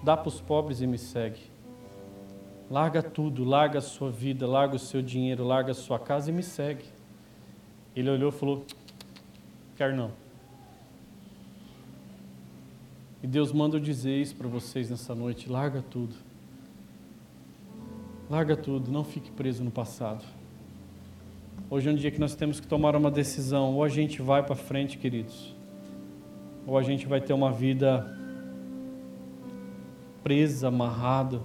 dá 0.00 0.16
para 0.16 0.28
os 0.28 0.40
pobres 0.40 0.80
e 0.80 0.86
me 0.86 0.96
segue. 0.96 1.40
Larga 2.72 3.02
tudo, 3.02 3.44
larga 3.44 3.80
a 3.80 3.82
sua 3.82 4.10
vida, 4.10 4.46
larga 4.46 4.76
o 4.76 4.78
seu 4.78 5.02
dinheiro, 5.02 5.44
larga 5.44 5.72
a 5.72 5.74
sua 5.74 5.98
casa 5.98 6.30
e 6.30 6.32
me 6.32 6.42
segue. 6.42 6.86
Ele 7.94 8.08
olhou 8.08 8.30
e 8.30 8.32
falou: 8.32 8.64
Quer 9.76 9.94
não. 9.94 10.10
E 13.22 13.26
Deus 13.26 13.52
manda 13.52 13.76
eu 13.76 13.80
dizer 13.80 14.16
isso 14.18 14.34
para 14.34 14.48
vocês 14.48 14.88
nessa 14.88 15.14
noite: 15.14 15.50
larga 15.50 15.82
tudo 15.82 16.14
Larga 18.32 18.56
tudo, 18.56 18.90
não 18.90 19.04
fique 19.04 19.30
preso 19.30 19.62
no 19.62 19.70
passado. 19.70 20.24
Hoje 21.68 21.90
é 21.90 21.92
um 21.92 21.94
dia 21.94 22.10
que 22.10 22.18
nós 22.18 22.34
temos 22.34 22.58
que 22.58 22.66
tomar 22.66 22.96
uma 22.96 23.10
decisão. 23.10 23.74
Ou 23.74 23.84
a 23.84 23.90
gente 23.90 24.22
vai 24.22 24.42
para 24.42 24.56
frente, 24.56 24.96
queridos, 24.96 25.54
ou 26.66 26.78
a 26.78 26.82
gente 26.82 27.06
vai 27.06 27.20
ter 27.20 27.34
uma 27.34 27.52
vida 27.52 28.10
presa, 30.24 30.68
amarrada. 30.68 31.42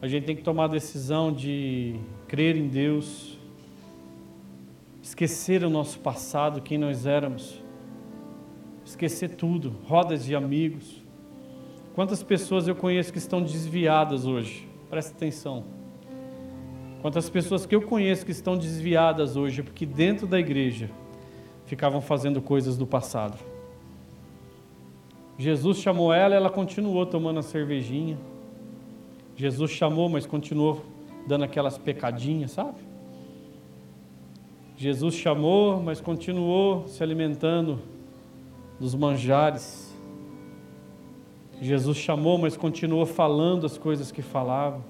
A 0.00 0.06
gente 0.06 0.24
tem 0.24 0.36
que 0.36 0.42
tomar 0.42 0.64
a 0.64 0.68
decisão 0.68 1.32
de 1.32 1.96
crer 2.26 2.56
em 2.56 2.68
Deus, 2.68 3.38
esquecer 5.02 5.64
o 5.64 5.70
nosso 5.70 5.98
passado, 5.98 6.60
quem 6.60 6.78
nós 6.78 7.06
éramos, 7.06 7.62
esquecer 8.84 9.30
tudo, 9.30 9.74
rodas 9.84 10.24
de 10.24 10.34
amigos, 10.34 11.02
Quantas 11.98 12.22
pessoas 12.22 12.68
eu 12.68 12.76
conheço 12.76 13.10
que 13.10 13.18
estão 13.18 13.42
desviadas 13.42 14.24
hoje? 14.24 14.68
Presta 14.88 15.16
atenção. 15.16 15.64
Quantas 17.02 17.28
pessoas 17.28 17.66
que 17.66 17.74
eu 17.74 17.82
conheço 17.82 18.24
que 18.24 18.30
estão 18.30 18.56
desviadas 18.56 19.34
hoje 19.34 19.64
porque 19.64 19.84
dentro 19.84 20.24
da 20.24 20.38
igreja 20.38 20.88
ficavam 21.66 22.00
fazendo 22.00 22.40
coisas 22.40 22.76
do 22.76 22.86
passado. 22.86 23.36
Jesus 25.36 25.78
chamou 25.78 26.12
ela, 26.12 26.36
ela 26.36 26.48
continuou 26.48 27.04
tomando 27.04 27.40
a 27.40 27.42
cervejinha. 27.42 28.16
Jesus 29.38 29.70
chamou, 29.70 30.08
mas 30.08 30.26
continuou 30.26 30.84
dando 31.24 31.44
aquelas 31.44 31.78
pecadinhas, 31.78 32.50
sabe? 32.50 32.80
Jesus 34.76 35.14
chamou, 35.14 35.80
mas 35.80 36.00
continuou 36.00 36.88
se 36.88 37.00
alimentando 37.04 37.78
dos 38.80 38.96
manjares. 38.96 39.96
Jesus 41.62 41.98
chamou, 41.98 42.36
mas 42.36 42.56
continuou 42.56 43.06
falando 43.06 43.64
as 43.64 43.78
coisas 43.78 44.10
que 44.10 44.22
falava. 44.22 44.84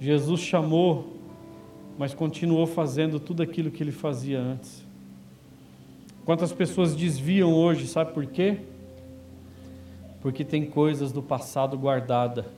Jesus 0.00 0.40
chamou, 0.40 1.18
mas 1.96 2.12
continuou 2.14 2.66
fazendo 2.66 3.20
tudo 3.20 3.44
aquilo 3.44 3.70
que 3.70 3.80
ele 3.80 3.92
fazia 3.92 4.40
antes. 4.40 4.84
Quantas 6.24 6.52
pessoas 6.52 6.96
desviam 6.96 7.54
hoje, 7.54 7.86
sabe 7.86 8.12
por 8.12 8.26
quê? 8.26 8.58
Porque 10.20 10.44
tem 10.44 10.66
coisas 10.66 11.12
do 11.12 11.22
passado 11.22 11.78
guardada 11.78 12.57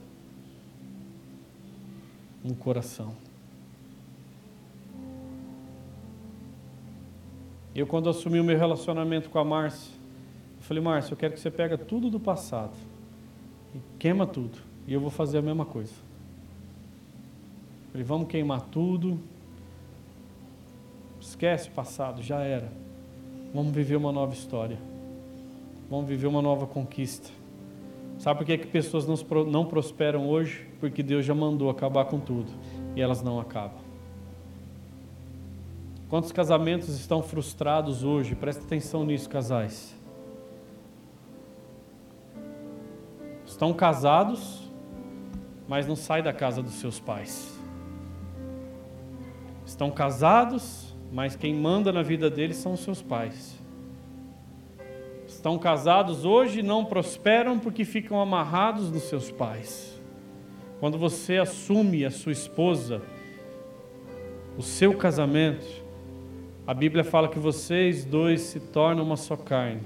no 2.43 2.55
coração. 2.55 3.13
Eu, 7.73 7.87
quando 7.87 8.09
assumi 8.09 8.39
o 8.39 8.43
meu 8.43 8.57
relacionamento 8.57 9.29
com 9.29 9.39
a 9.39 9.45
Márcia, 9.45 9.93
eu 10.57 10.63
falei, 10.63 10.83
Márcia, 10.83 11.13
eu 11.13 11.17
quero 11.17 11.33
que 11.33 11.39
você 11.39 11.49
pega 11.49 11.77
tudo 11.77 12.09
do 12.09 12.19
passado 12.19 12.73
e 13.73 13.79
queima 13.97 14.27
tudo. 14.27 14.57
E 14.87 14.93
eu 14.93 14.99
vou 14.99 15.09
fazer 15.09 15.37
a 15.37 15.41
mesma 15.41 15.65
coisa. 15.65 15.93
Eu 17.85 17.91
falei, 17.91 18.05
vamos 18.05 18.27
queimar 18.27 18.61
tudo. 18.61 19.19
Esquece 21.19 21.69
o 21.69 21.71
passado, 21.71 22.21
já 22.21 22.41
era. 22.41 22.71
Vamos 23.53 23.73
viver 23.73 23.95
uma 23.95 24.11
nova 24.11 24.33
história. 24.33 24.77
Vamos 25.89 26.07
viver 26.07 26.27
uma 26.27 26.41
nova 26.41 26.67
conquista. 26.67 27.29
Sabe 28.21 28.37
por 28.37 28.45
que, 28.45 28.55
que 28.55 28.67
pessoas 28.67 29.07
não 29.47 29.65
prosperam 29.65 30.29
hoje? 30.29 30.67
Porque 30.79 31.01
Deus 31.01 31.25
já 31.25 31.33
mandou 31.33 31.71
acabar 31.71 32.05
com 32.05 32.19
tudo 32.19 32.51
e 32.95 33.01
elas 33.01 33.23
não 33.23 33.39
acabam. 33.39 33.79
Quantos 36.07 36.31
casamentos 36.31 36.89
estão 36.89 37.23
frustrados 37.23 38.03
hoje? 38.03 38.35
Presta 38.35 38.63
atenção 38.63 39.03
nisso, 39.03 39.27
casais. 39.27 39.95
Estão 43.43 43.73
casados, 43.73 44.69
mas 45.67 45.87
não 45.87 45.95
saem 45.95 46.23
da 46.23 46.31
casa 46.31 46.61
dos 46.61 46.73
seus 46.73 46.99
pais. 46.99 47.59
Estão 49.65 49.89
casados, 49.89 50.95
mas 51.11 51.35
quem 51.35 51.55
manda 51.55 51.91
na 51.91 52.03
vida 52.03 52.29
deles 52.29 52.57
são 52.57 52.73
os 52.73 52.81
seus 52.81 53.01
pais. 53.01 53.59
Estão 55.41 55.57
casados 55.57 56.23
hoje 56.23 56.59
e 56.59 56.63
não 56.63 56.85
prosperam 56.85 57.57
porque 57.57 57.83
ficam 57.83 58.21
amarrados 58.21 58.91
nos 58.91 59.01
seus 59.05 59.31
pais. 59.31 59.99
Quando 60.79 60.99
você 60.99 61.39
assume 61.39 62.05
a 62.05 62.11
sua 62.11 62.31
esposa, 62.31 63.01
o 64.55 64.61
seu 64.61 64.95
casamento, 64.95 65.65
a 66.67 66.75
Bíblia 66.75 67.03
fala 67.03 67.27
que 67.27 67.39
vocês 67.39 68.05
dois 68.05 68.41
se 68.41 68.59
tornam 68.59 69.03
uma 69.03 69.17
só 69.17 69.35
carne. 69.35 69.81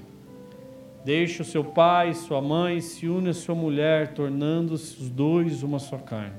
Deixe 1.05 1.41
o 1.41 1.45
seu 1.45 1.63
pai 1.63 2.13
sua 2.13 2.41
mãe, 2.41 2.81
se 2.81 3.07
une 3.07 3.29
a 3.29 3.33
sua 3.33 3.55
mulher, 3.55 4.13
tornando-se 4.13 5.01
os 5.01 5.09
dois 5.09 5.63
uma 5.63 5.79
só 5.79 5.97
carne. 5.97 6.35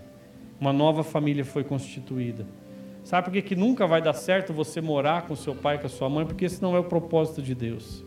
Uma 0.60 0.74
nova 0.74 1.02
família 1.02 1.42
foi 1.42 1.64
constituída. 1.64 2.46
Sabe 3.02 3.24
por 3.24 3.32
que, 3.32 3.40
que 3.40 3.56
nunca 3.56 3.86
vai 3.86 4.02
dar 4.02 4.12
certo 4.12 4.52
você 4.52 4.82
morar 4.82 5.22
com 5.22 5.34
seu 5.34 5.54
pai 5.54 5.76
e 5.76 5.78
com 5.78 5.86
a 5.86 5.88
sua 5.88 6.10
mãe? 6.10 6.26
Porque 6.26 6.44
esse 6.44 6.60
não 6.60 6.76
é 6.76 6.78
o 6.78 6.84
propósito 6.84 7.40
de 7.40 7.54
Deus. 7.54 8.04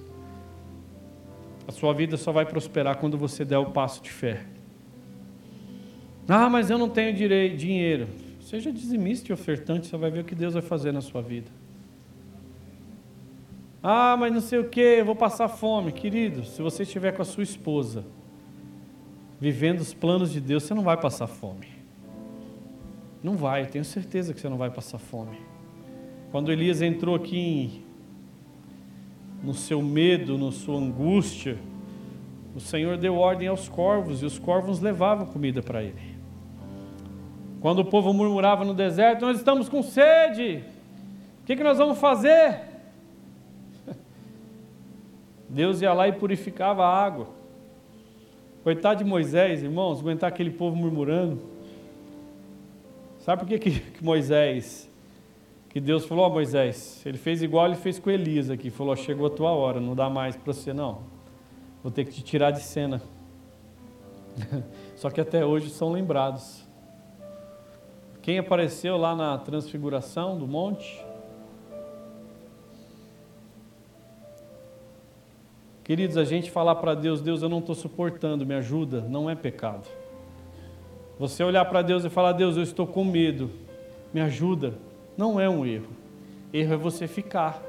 A 1.70 1.72
sua 1.72 1.94
vida 1.94 2.18
só 2.18 2.32
vai 2.32 2.48
prosperar 2.48 2.98
quando 2.98 3.16
você 3.16 3.46
der 3.46 3.60
o 3.60 3.68
passo 3.68 4.02
de 4.02 4.10
fé. 4.10 4.44
Ah, 6.28 6.50
mas 6.50 6.72
eu 6.72 6.80
não 6.80 6.90
tenho 6.90 7.14
direito, 7.14 7.58
dinheiro. 7.58 8.08
Seja 8.42 8.72
dizimista 8.72 9.32
e 9.32 9.34
ofertante, 9.34 9.86
você 9.86 9.96
vai 9.96 10.10
ver 10.10 10.22
o 10.22 10.24
que 10.24 10.34
Deus 10.34 10.56
vai 10.56 10.64
fazer 10.64 10.92
na 10.92 11.00
sua 11.00 11.22
vida. 11.22 11.52
Ah, 13.84 14.18
mas 14.18 14.34
não 14.34 14.42
sei 14.42 14.58
o 14.58 14.68
que, 14.68 14.80
eu 14.80 15.06
vou 15.06 15.16
passar 15.16 15.48
fome. 15.48 15.92
Querido, 15.92 16.44
se 16.44 16.60
você 16.60 16.82
estiver 16.82 17.12
com 17.12 17.22
a 17.22 17.26
sua 17.26 17.44
esposa, 17.44 18.04
vivendo 19.40 19.80
os 19.80 19.94
planos 19.94 20.32
de 20.32 20.42
Deus, 20.42 20.64
você 20.64 20.74
não 20.74 20.82
vai 20.82 20.98
passar 20.98 21.28
fome. 21.28 21.68
Não 23.22 23.38
vai, 23.38 23.62
eu 23.62 23.68
tenho 23.68 23.86
certeza 23.86 24.34
que 24.34 24.42
você 24.42 24.50
não 24.50 24.58
vai 24.58 24.72
passar 24.72 24.98
fome. 24.98 25.38
Quando 26.32 26.52
Elias 26.52 26.82
entrou 26.82 27.14
aqui 27.14 27.38
em, 27.38 27.84
no 29.43 29.54
seu 29.54 29.82
medo, 29.82 30.38
na 30.38 30.52
sua 30.52 30.78
angústia, 30.78 31.58
o 32.56 32.60
Senhor 32.60 32.97
deu 32.97 33.15
ordem 33.15 33.47
aos 33.47 33.69
corvos 33.69 34.21
e 34.21 34.25
os 34.25 34.38
corvos 34.38 34.80
levavam 34.80 35.25
comida 35.25 35.62
para 35.62 35.84
ele. 35.84 36.17
Quando 37.62 37.80
o 37.80 37.86
povo 37.86 38.13
murmurava 38.13 38.63
no 38.65 38.73
deserto, 38.73 39.21
nós 39.21 39.38
estamos 39.38 39.69
com 39.69 39.84
sede, 39.84 40.63
o 41.41 41.45
que, 41.45 41.56
que 41.56 41.63
nós 41.63 41.78
vamos 41.78 41.99
fazer? 41.99 42.62
Deus 45.47 45.82
ia 45.82 45.93
lá 45.93 46.08
e 46.08 46.13
purificava 46.13 46.86
a 46.86 47.06
água. 47.06 47.28
Coitado 48.63 49.04
de 49.04 49.10
Moisés, 49.10 49.63
irmãos, 49.63 49.99
aguentar 49.99 50.30
aquele 50.30 50.52
povo 50.52 50.75
murmurando. 50.75 51.39
Sabe 53.19 53.41
por 53.41 53.47
que, 53.47 53.60
que, 53.60 53.80
que 53.80 54.04
Moisés, 54.04 54.88
que 55.70 55.80
Deus 55.80 56.04
falou, 56.06 56.26
ó 56.26 56.28
oh, 56.28 56.32
Moisés, 56.32 57.06
ele 57.06 57.18
fez 57.18 57.44
igual 57.44 57.68
ele 57.68 57.76
fez 57.76 58.00
com 58.00 58.10
Elias 58.10 58.50
aqui, 58.50 58.72
falou, 58.72 58.96
chegou 58.96 59.28
a 59.28 59.30
tua 59.30 59.52
hora, 59.52 59.80
não 59.80 59.94
dá 59.94 60.10
mais 60.10 60.36
para 60.36 60.52
você 60.52 60.74
não, 60.74 61.04
vou 61.84 61.92
ter 61.92 62.06
que 62.06 62.12
te 62.12 62.24
tirar 62.24 62.50
de 62.50 62.62
cena. 62.62 63.02
Só 64.96 65.12
que 65.12 65.22
até 65.22 65.46
hoje 65.46 65.70
são 65.70 65.92
lembrados. 65.92 66.68
Quem 68.22 68.40
apareceu 68.40 68.98
lá 68.98 69.16
na 69.16 69.38
transfiguração 69.38 70.38
do 70.38 70.48
monte? 70.48 71.06
Queridos, 75.84 76.18
a 76.18 76.24
gente 76.24 76.52
falar 76.52 76.76
para 76.76 76.94
Deus, 76.94 77.22
Deus, 77.22 77.42
eu 77.42 77.50
não 77.50 77.60
estou 77.60 77.76
suportando, 77.76 78.46
me 78.46 78.54
ajuda, 78.56 79.02
não 79.02 79.30
é 79.30 79.36
pecado. 79.36 79.88
Você 81.18 81.44
olhar 81.44 81.66
para 81.66 81.82
Deus 81.82 82.06
e 82.06 82.10
falar, 82.10 82.34
Deus, 82.34 82.58
eu 82.58 82.64
estou 82.64 82.86
com 82.86 83.04
medo, 83.04 83.50
me 84.14 84.22
ajuda, 84.22 84.74
não 85.20 85.38
é 85.38 85.50
um 85.50 85.66
erro. 85.66 85.90
Erro 86.54 86.76
é 86.76 86.78
você 86.78 87.06
ficar 87.06 87.62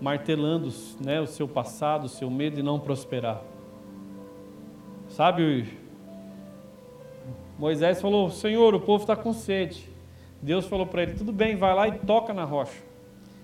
martelando 0.00 0.72
né, 0.98 1.20
o 1.20 1.26
seu 1.26 1.46
passado, 1.46 2.04
o 2.04 2.08
seu 2.08 2.30
medo 2.30 2.58
e 2.58 2.62
não 2.62 2.80
prosperar. 2.80 3.42
Sabe, 5.10 5.78
Moisés 7.58 8.00
falou: 8.00 8.30
Senhor, 8.30 8.74
o 8.74 8.80
povo 8.80 9.02
está 9.02 9.14
com 9.14 9.30
sede. 9.34 9.90
Deus 10.40 10.64
falou 10.64 10.86
para 10.86 11.02
ele: 11.02 11.12
tudo 11.12 11.32
bem, 11.32 11.54
vai 11.54 11.74
lá 11.74 11.86
e 11.86 11.98
toca 11.98 12.32
na 12.32 12.44
rocha. 12.44 12.80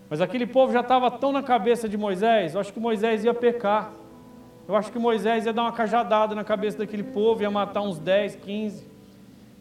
Mas 0.09 0.22
aquele 0.22 0.46
povo 0.46 0.72
já 0.72 0.81
estava 0.81 1.11
tão 1.11 1.31
na 1.31 1.42
cabeça 1.42 1.87
de 1.87 1.99
Moisés, 1.99 2.55
eu 2.55 2.61
acho 2.62 2.72
que 2.72 2.81
Moisés 2.81 3.22
ia 3.22 3.35
pecar. 3.35 3.92
Eu 4.66 4.74
acho 4.74 4.91
que 4.91 4.99
Moisés 4.99 5.45
ia 5.45 5.53
dar 5.53 5.64
uma 5.64 5.72
cajadada 5.72 6.34
na 6.34 6.43
cabeça 6.43 6.78
daquele 6.78 7.03
povo, 7.03 7.43
ia 7.43 7.51
matar 7.51 7.82
uns 7.82 7.99
10, 7.99 8.37
15. 8.37 8.82
O 8.82 8.87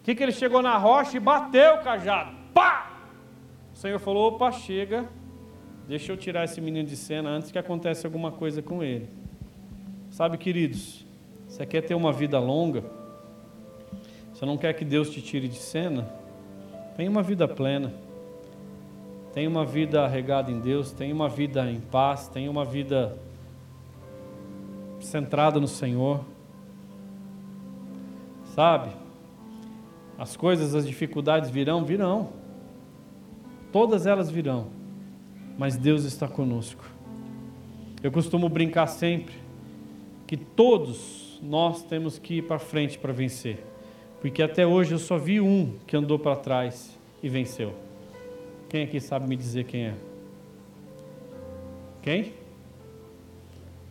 que, 0.01 0.15
que 0.15 0.23
ele 0.23 0.31
chegou 0.31 0.61
na 0.61 0.77
rocha 0.77 1.17
e 1.17 1.19
bateu 1.19 1.75
o 1.75 1.83
cajado? 1.83 2.44
Senhor 3.85 3.99
falou: 3.99 4.29
opa, 4.29 4.51
chega, 4.51 5.07
deixa 5.87 6.11
eu 6.11 6.17
tirar 6.17 6.43
esse 6.43 6.59
menino 6.59 6.87
de 6.87 6.97
cena 6.97 7.29
antes 7.29 7.51
que 7.51 7.59
aconteça 7.59 8.07
alguma 8.07 8.31
coisa 8.31 8.59
com 8.59 8.83
ele. 8.83 9.07
Sabe, 10.09 10.39
queridos, 10.39 11.05
você 11.47 11.67
quer 11.67 11.81
ter 11.81 11.93
uma 11.93 12.11
vida 12.11 12.39
longa? 12.39 12.83
Você 14.33 14.43
não 14.43 14.57
quer 14.57 14.73
que 14.73 14.83
Deus 14.83 15.11
te 15.11 15.21
tire 15.21 15.47
de 15.47 15.57
cena? 15.57 16.09
Tenha 16.97 17.07
uma 17.11 17.21
vida 17.21 17.47
plena. 17.47 17.93
Tenha 19.31 19.47
uma 19.47 19.63
vida 19.63 20.07
regada 20.07 20.51
em 20.51 20.59
Deus, 20.59 20.91
tenha 20.91 21.13
uma 21.13 21.29
vida 21.29 21.69
em 21.69 21.79
paz, 21.79 22.27
tenha 22.27 22.49
uma 22.49 22.65
vida 22.65 23.15
centrada 24.99 25.59
no 25.59 25.67
Senhor. 25.67 26.25
Sabe? 28.55 28.89
As 30.17 30.35
coisas, 30.35 30.73
as 30.73 30.87
dificuldades 30.87 31.51
virão, 31.51 31.85
virão. 31.85 32.44
Todas 33.75 34.07
elas 34.07 34.31
virão. 34.31 34.67
Mas 35.57 35.75
Deus 35.75 36.05
está 36.05 36.29
conosco. 36.29 36.89
Eu 38.01 38.09
costumo 38.09 38.47
brincar 38.47 38.87
sempre 38.87 39.35
que 40.25 40.37
todos 40.37 41.37
nós 41.43 41.83
temos 41.83 42.17
que 42.17 42.35
ir 42.35 42.43
para 42.43 42.57
frente 42.57 42.97
para 42.97 43.11
vencer. 43.11 43.61
Porque 44.21 44.41
até 44.41 44.65
hoje 44.65 44.93
eu 44.93 44.97
só 44.97 45.17
vi 45.17 45.41
um 45.41 45.73
que 45.85 45.97
andou 45.97 46.17
para 46.17 46.37
trás 46.37 46.97
e 47.21 47.27
venceu. 47.27 47.73
Quem 48.69 48.83
aqui 48.83 49.01
sabe 49.01 49.27
me 49.27 49.35
dizer 49.35 49.65
quem 49.65 49.87
é? 49.87 49.95
Quem? 52.01 52.31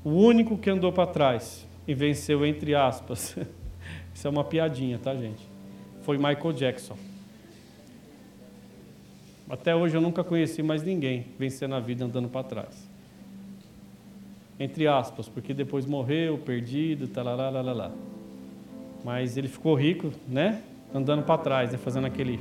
O 0.02 0.12
único 0.12 0.56
que 0.56 0.70
andou 0.70 0.94
para 0.94 1.08
trás 1.08 1.68
e 1.86 1.92
venceu, 1.92 2.46
entre 2.46 2.74
aspas. 2.74 3.36
Isso 4.14 4.26
é 4.26 4.30
uma 4.30 4.44
piadinha, 4.44 4.98
tá, 4.98 5.14
gente? 5.14 5.46
Foi 6.00 6.16
Michael 6.16 6.54
Jackson. 6.54 6.96
Até 9.48 9.76
hoje 9.76 9.96
eu 9.96 10.00
nunca 10.00 10.24
conheci 10.24 10.62
mais 10.62 10.82
ninguém 10.82 11.26
vencer 11.38 11.68
na 11.68 11.78
vida 11.78 12.04
andando 12.04 12.28
para 12.28 12.42
trás. 12.42 12.88
Entre 14.58 14.86
aspas, 14.86 15.28
porque 15.28 15.52
depois 15.52 15.84
morreu, 15.84 16.38
perdido, 16.38 17.10
lá. 17.74 17.92
Mas 19.04 19.36
ele 19.36 19.48
ficou 19.48 19.74
rico, 19.74 20.10
né? 20.26 20.62
Andando 20.94 21.24
para 21.24 21.36
trás, 21.38 21.72
né? 21.72 21.78
fazendo 21.78 22.06
aquele. 22.06 22.38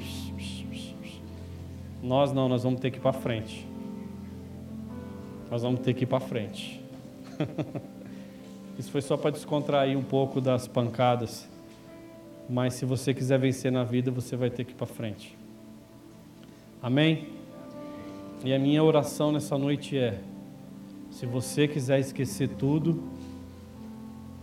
Nós 2.01 2.31
não, 2.31 2.47
nós 2.47 2.63
vamos 2.63 2.79
ter 2.79 2.91
que 2.91 2.97
ir 2.97 3.01
para 3.01 3.13
frente. 3.13 3.67
Nós 5.49 5.63
vamos 5.63 5.81
ter 5.81 5.93
que 5.93 6.03
ir 6.03 6.07
para 6.07 6.19
frente. 6.19 6.81
Isso 8.77 8.91
foi 8.91 9.01
só 9.01 9.17
para 9.17 9.31
descontrair 9.31 9.97
um 9.97 10.03
pouco 10.03 10.39
das 10.39 10.67
pancadas. 10.67 11.49
Mas 12.49 12.75
se 12.75 12.85
você 12.85 13.13
quiser 13.13 13.39
vencer 13.39 13.71
na 13.71 13.83
vida, 13.83 14.11
você 14.11 14.35
vai 14.35 14.49
ter 14.49 14.63
que 14.63 14.71
ir 14.71 14.75
para 14.75 14.87
frente. 14.87 15.35
Amém? 16.83 17.29
E 18.43 18.53
a 18.53 18.59
minha 18.59 18.83
oração 18.83 19.31
nessa 19.31 19.57
noite 19.57 19.97
é: 19.97 20.19
se 21.09 21.25
você 21.25 21.65
quiser 21.65 21.97
esquecer 21.97 22.49
tudo 22.49 23.01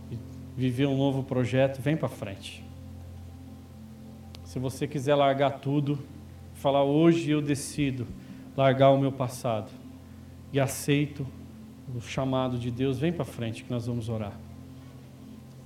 e 0.09 0.17
viver 0.57 0.87
um 0.87 0.97
novo 0.97 1.21
projeto, 1.21 1.79
vem 1.79 1.95
para 1.95 2.09
frente. 2.09 2.65
Se 4.43 4.57
você 4.57 4.87
quiser 4.87 5.13
largar 5.13 5.59
tudo, 5.59 5.99
falar 6.55 6.83
hoje 6.83 7.29
eu 7.29 7.43
decido 7.43 8.07
largar 8.57 8.89
o 8.89 8.97
meu 8.97 9.11
passado 9.11 9.69
e 10.51 10.59
aceito 10.59 11.27
o 11.95 12.01
chamado 12.01 12.57
de 12.57 12.71
Deus, 12.71 12.97
vem 12.97 13.13
para 13.13 13.23
frente 13.23 13.63
que 13.63 13.69
nós 13.69 13.85
vamos 13.85 14.09
orar. 14.09 14.33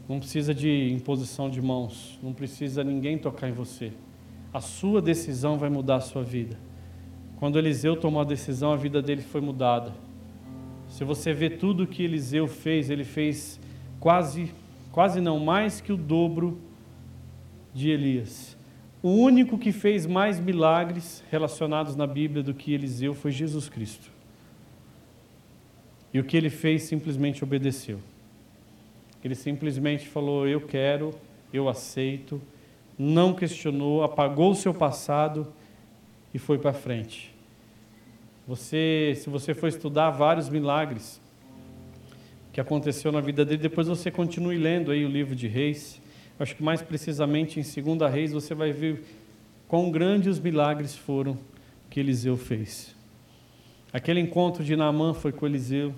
Não 0.10 0.20
precisa 0.20 0.54
de 0.54 0.92
imposição 0.92 1.50
de 1.50 1.62
mãos, 1.62 2.20
não 2.22 2.34
precisa 2.34 2.84
ninguém 2.84 3.18
tocar 3.18 3.48
em 3.48 3.54
você. 3.54 3.94
A 4.56 4.62
sua 4.62 5.02
decisão 5.02 5.58
vai 5.58 5.70
mudar 5.70 5.98
a 5.98 6.00
sua 6.00 6.24
vida. 6.24 6.58
Quando 7.40 7.60
Eliseu 7.60 7.98
tomou 7.98 8.22
a 8.22 8.24
decisão, 8.24 8.72
a 8.72 8.78
vida 8.78 9.02
dele 9.02 9.22
foi 9.22 9.42
mudada. 9.42 9.92
Se 10.88 11.04
você 11.04 11.34
vê 11.34 11.50
tudo 11.50 11.86
que 11.86 12.02
Eliseu 12.02 12.48
fez, 12.48 12.90
ele 12.90 13.04
fez 13.04 13.60
quase, 14.00 14.54
quase 14.94 15.20
não 15.20 15.42
mais 15.42 15.82
que 15.82 15.92
o 15.92 15.98
dobro 15.98 16.58
de 17.74 17.90
Elias. 17.90 18.56
O 19.04 19.10
único 19.10 19.58
que 19.58 19.74
fez 19.74 20.06
mais 20.06 20.40
milagres 20.40 21.22
relacionados 21.30 21.94
na 21.98 22.08
Bíblia 22.08 22.42
do 22.42 22.54
que 22.54 22.74
Eliseu 22.74 23.14
foi 23.14 23.32
Jesus 23.32 23.68
Cristo. 23.68 24.10
E 26.14 26.20
o 26.22 26.24
que 26.24 26.38
ele 26.38 26.50
fez 26.50 26.84
simplesmente 26.84 27.44
obedeceu. 27.44 28.00
Ele 29.22 29.36
simplesmente 29.36 30.08
falou: 30.08 30.48
Eu 30.48 30.62
quero, 30.62 31.14
eu 31.52 31.68
aceito, 31.68 32.42
não 32.98 33.34
questionou, 33.34 34.04
apagou 34.04 34.52
o 34.52 34.56
seu 34.56 34.74
passado 34.74 35.52
e 36.34 36.40
foi 36.40 36.58
para 36.58 36.74
frente. 36.74 37.34
Você, 38.48 39.14
se 39.16 39.30
você 39.30 39.54
for 39.54 39.68
estudar 39.68 40.12
vários 40.12 40.50
milagres 40.50 41.20
que 42.54 42.62
aconteceu 42.62 43.12
na 43.12 43.20
vida 43.20 43.44
dele, 43.44 43.62
depois 43.62 43.88
você 43.88 44.12
continue 44.12 44.58
lendo 44.58 44.92
aí 44.92 45.04
o 45.04 45.10
livro 45.10 45.36
de 45.36 45.48
Reis. 45.48 46.02
Acho 46.40 46.56
que 46.56 46.64
mais 46.64 46.82
precisamente 46.82 47.60
em 47.60 47.84
2 47.98 48.12
Reis 48.12 48.32
você 48.32 48.54
vai 48.54 48.72
ver 48.72 49.04
quão 49.68 49.90
grandes 49.90 50.38
os 50.38 50.40
milagres 50.40 50.96
foram 50.96 51.38
que 51.90 52.00
Eliseu 52.00 52.38
fez. 52.38 52.96
Aquele 53.92 54.20
encontro 54.20 54.64
de 54.64 54.76
Naamã 54.76 55.14
foi 55.14 55.32
com 55.32 55.46
Eliseu. 55.46 55.94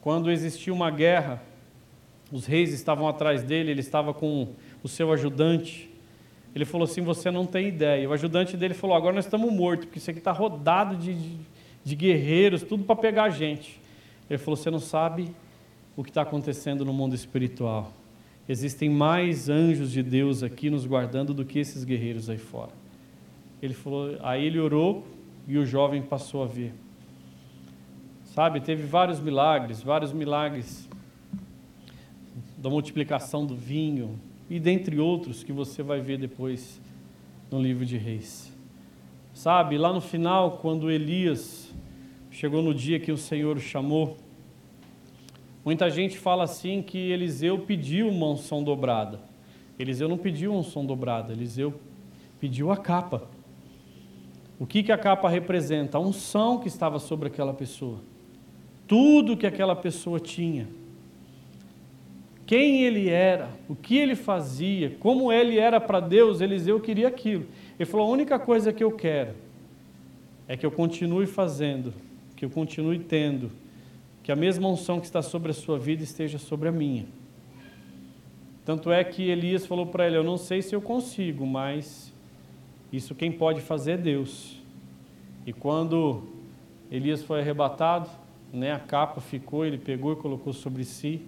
Quando 0.00 0.30
existia 0.30 0.72
uma 0.72 0.90
guerra, 0.90 1.42
os 2.32 2.46
reis 2.46 2.72
estavam 2.72 3.06
atrás 3.06 3.42
dele, 3.42 3.70
ele 3.70 3.80
estava 3.80 4.12
com 4.12 4.48
o 4.84 4.88
seu 4.88 5.10
ajudante. 5.10 5.90
Ele 6.54 6.64
falou 6.64 6.84
assim: 6.84 7.00
Você 7.00 7.28
não 7.32 7.44
tem 7.44 7.66
ideia. 7.66 8.08
O 8.08 8.12
ajudante 8.12 8.56
dele 8.56 8.74
falou: 8.74 8.94
Agora 8.94 9.12
nós 9.12 9.24
estamos 9.24 9.52
mortos, 9.52 9.86
porque 9.86 9.98
isso 9.98 10.10
aqui 10.10 10.20
está 10.20 10.30
rodado 10.30 10.94
de, 10.94 11.14
de, 11.14 11.36
de 11.82 11.96
guerreiros, 11.96 12.62
tudo 12.62 12.84
para 12.84 12.94
pegar 12.94 13.24
a 13.24 13.30
gente. 13.30 13.80
Ele 14.30 14.38
falou: 14.38 14.56
Você 14.56 14.70
não 14.70 14.78
sabe 14.78 15.34
o 15.96 16.04
que 16.04 16.10
está 16.10 16.22
acontecendo 16.22 16.84
no 16.84 16.92
mundo 16.92 17.16
espiritual. 17.16 17.92
Existem 18.48 18.90
mais 18.90 19.48
anjos 19.48 19.90
de 19.90 20.02
Deus 20.02 20.42
aqui 20.42 20.68
nos 20.68 20.84
guardando 20.84 21.32
do 21.32 21.44
que 21.44 21.58
esses 21.58 21.82
guerreiros 21.82 22.28
aí 22.28 22.36
fora. 22.36 22.72
Ele 23.62 23.72
falou, 23.72 24.18
aí 24.20 24.44
ele 24.44 24.58
orou 24.58 25.06
e 25.48 25.56
o 25.56 25.64
jovem 25.64 26.02
passou 26.02 26.42
a 26.42 26.46
ver. 26.46 26.74
Sabe, 28.26 28.60
teve 28.60 28.82
vários 28.82 29.18
milagres, 29.20 29.82
vários 29.82 30.12
milagres 30.12 30.86
da 32.58 32.68
multiplicação 32.68 33.46
do 33.46 33.54
vinho, 33.54 34.18
e 34.48 34.60
dentre 34.60 34.98
outros 34.98 35.42
que 35.42 35.52
você 35.52 35.82
vai 35.82 36.00
ver 36.00 36.18
depois 36.18 36.80
no 37.50 37.60
livro 37.60 37.84
de 37.84 37.96
Reis. 37.96 38.52
Sabe, 39.32 39.78
lá 39.78 39.92
no 39.92 40.00
final, 40.00 40.58
quando 40.58 40.90
Elias 40.90 41.72
chegou 42.30 42.62
no 42.62 42.74
dia 42.74 43.00
que 43.00 43.10
o 43.10 43.16
Senhor 43.16 43.56
o 43.56 43.60
chamou, 43.60 44.16
muita 45.64 45.90
gente 45.90 46.18
fala 46.18 46.44
assim 46.44 46.82
que 46.82 46.98
Eliseu 46.98 47.58
pediu 47.60 48.08
uma 48.08 48.28
unção 48.28 48.62
dobrada. 48.62 49.20
Eliseu 49.78 50.08
não 50.08 50.18
pediu 50.18 50.52
uma 50.52 50.60
unção 50.60 50.86
dobrada, 50.86 51.32
Eliseu 51.32 51.74
pediu 52.40 52.70
a 52.70 52.76
capa. 52.76 53.28
O 54.58 54.66
que, 54.66 54.82
que 54.82 54.92
a 54.92 54.98
capa 54.98 55.28
representa? 55.28 55.98
A 55.98 56.00
unção 56.00 56.58
que 56.58 56.68
estava 56.68 56.98
sobre 56.98 57.26
aquela 57.26 57.52
pessoa. 57.52 58.00
Tudo 58.86 59.36
que 59.36 59.46
aquela 59.46 59.74
pessoa 59.74 60.20
tinha 60.20 60.68
quem 62.46 62.82
ele 62.82 63.08
era, 63.08 63.50
o 63.68 63.74
que 63.74 63.96
ele 63.96 64.14
fazia, 64.14 64.96
como 65.00 65.32
ele 65.32 65.58
era 65.58 65.80
para 65.80 66.00
Deus, 66.00 66.40
Eliseu 66.40 66.78
queria 66.78 67.08
aquilo. 67.08 67.46
Ele 67.78 67.88
falou: 67.88 68.06
a 68.06 68.10
única 68.10 68.38
coisa 68.38 68.72
que 68.72 68.84
eu 68.84 68.92
quero 68.92 69.34
é 70.46 70.56
que 70.56 70.66
eu 70.66 70.70
continue 70.70 71.26
fazendo, 71.26 71.94
que 72.36 72.44
eu 72.44 72.50
continue 72.50 72.98
tendo, 72.98 73.50
que 74.22 74.30
a 74.30 74.36
mesma 74.36 74.68
unção 74.68 75.00
que 75.00 75.06
está 75.06 75.22
sobre 75.22 75.50
a 75.50 75.54
sua 75.54 75.78
vida 75.78 76.02
esteja 76.02 76.38
sobre 76.38 76.68
a 76.68 76.72
minha. 76.72 77.06
Tanto 78.64 78.90
é 78.90 79.02
que 79.04 79.28
Elias 79.28 79.66
falou 79.66 79.86
para 79.86 80.06
ele: 80.06 80.16
Eu 80.16 80.24
não 80.24 80.36
sei 80.36 80.60
se 80.60 80.74
eu 80.74 80.82
consigo, 80.82 81.46
mas 81.46 82.12
isso 82.92 83.14
quem 83.14 83.32
pode 83.32 83.60
fazer 83.60 83.92
é 83.92 83.96
Deus. 83.96 84.62
E 85.46 85.52
quando 85.52 86.24
Elias 86.90 87.22
foi 87.22 87.40
arrebatado, 87.40 88.08
né, 88.52 88.72
a 88.72 88.78
capa 88.78 89.20
ficou, 89.20 89.64
ele 89.64 89.78
pegou 89.78 90.12
e 90.12 90.16
colocou 90.16 90.52
sobre 90.52 90.84
si. 90.84 91.20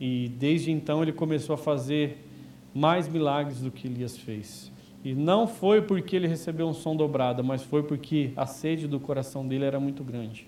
E 0.00 0.30
desde 0.38 0.70
então 0.70 1.02
ele 1.02 1.12
começou 1.12 1.54
a 1.54 1.58
fazer 1.58 2.18
mais 2.74 3.08
milagres 3.08 3.60
do 3.60 3.70
que 3.70 3.86
Elias 3.86 4.16
fez. 4.16 4.72
E 5.04 5.14
não 5.14 5.46
foi 5.46 5.82
porque 5.82 6.16
ele 6.16 6.26
recebeu 6.26 6.66
um 6.66 6.72
som 6.72 6.96
dobrado, 6.96 7.44
mas 7.44 7.62
foi 7.62 7.82
porque 7.82 8.32
a 8.36 8.46
sede 8.46 8.88
do 8.88 8.98
coração 8.98 9.46
dele 9.46 9.64
era 9.64 9.78
muito 9.78 10.02
grande. 10.02 10.46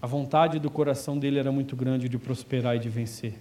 A 0.00 0.06
vontade 0.06 0.58
do 0.58 0.70
coração 0.70 1.18
dele 1.18 1.38
era 1.38 1.50
muito 1.50 1.74
grande 1.74 2.08
de 2.08 2.18
prosperar 2.18 2.76
e 2.76 2.78
de 2.78 2.88
vencer. 2.88 3.34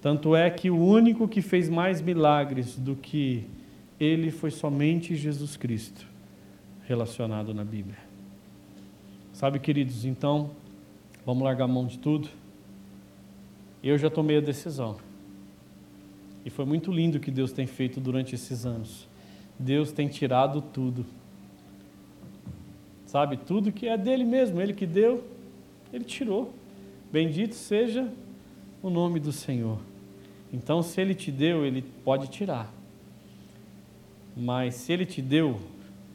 Tanto 0.00 0.34
é 0.34 0.48
que 0.48 0.70
o 0.70 0.78
único 0.78 1.28
que 1.28 1.42
fez 1.42 1.68
mais 1.68 2.00
milagres 2.00 2.76
do 2.76 2.96
que 2.96 3.44
ele 4.00 4.30
foi 4.30 4.50
somente 4.50 5.14
Jesus 5.14 5.56
Cristo, 5.56 6.06
relacionado 6.86 7.52
na 7.52 7.64
Bíblia. 7.64 7.98
Sabe, 9.32 9.58
queridos, 9.58 10.04
então, 10.04 10.50
vamos 11.26 11.44
largar 11.44 11.64
a 11.64 11.68
mão 11.68 11.86
de 11.86 11.98
tudo 11.98 12.28
eu 13.82 13.98
já 13.98 14.10
tomei 14.10 14.38
a 14.38 14.40
decisão. 14.40 14.96
E 16.44 16.50
foi 16.50 16.64
muito 16.64 16.90
lindo 16.90 17.18
o 17.18 17.20
que 17.20 17.30
Deus 17.30 17.52
tem 17.52 17.66
feito 17.66 18.00
durante 18.00 18.34
esses 18.34 18.64
anos. 18.64 19.06
Deus 19.58 19.92
tem 19.92 20.08
tirado 20.08 20.62
tudo. 20.62 21.04
Sabe, 23.06 23.36
tudo 23.36 23.72
que 23.72 23.86
é 23.86 23.96
dele 23.96 24.24
mesmo, 24.24 24.60
ele 24.60 24.72
que 24.72 24.86
deu, 24.86 25.24
ele 25.92 26.04
tirou. 26.04 26.52
Bendito 27.12 27.54
seja 27.54 28.10
o 28.82 28.90
nome 28.90 29.18
do 29.20 29.32
Senhor. 29.32 29.78
Então, 30.52 30.82
se 30.82 31.00
ele 31.00 31.14
te 31.14 31.30
deu, 31.30 31.64
ele 31.64 31.82
pode 32.04 32.28
tirar. 32.28 32.72
Mas 34.36 34.74
se 34.74 34.92
ele 34.92 35.04
te 35.04 35.20
deu, 35.20 35.58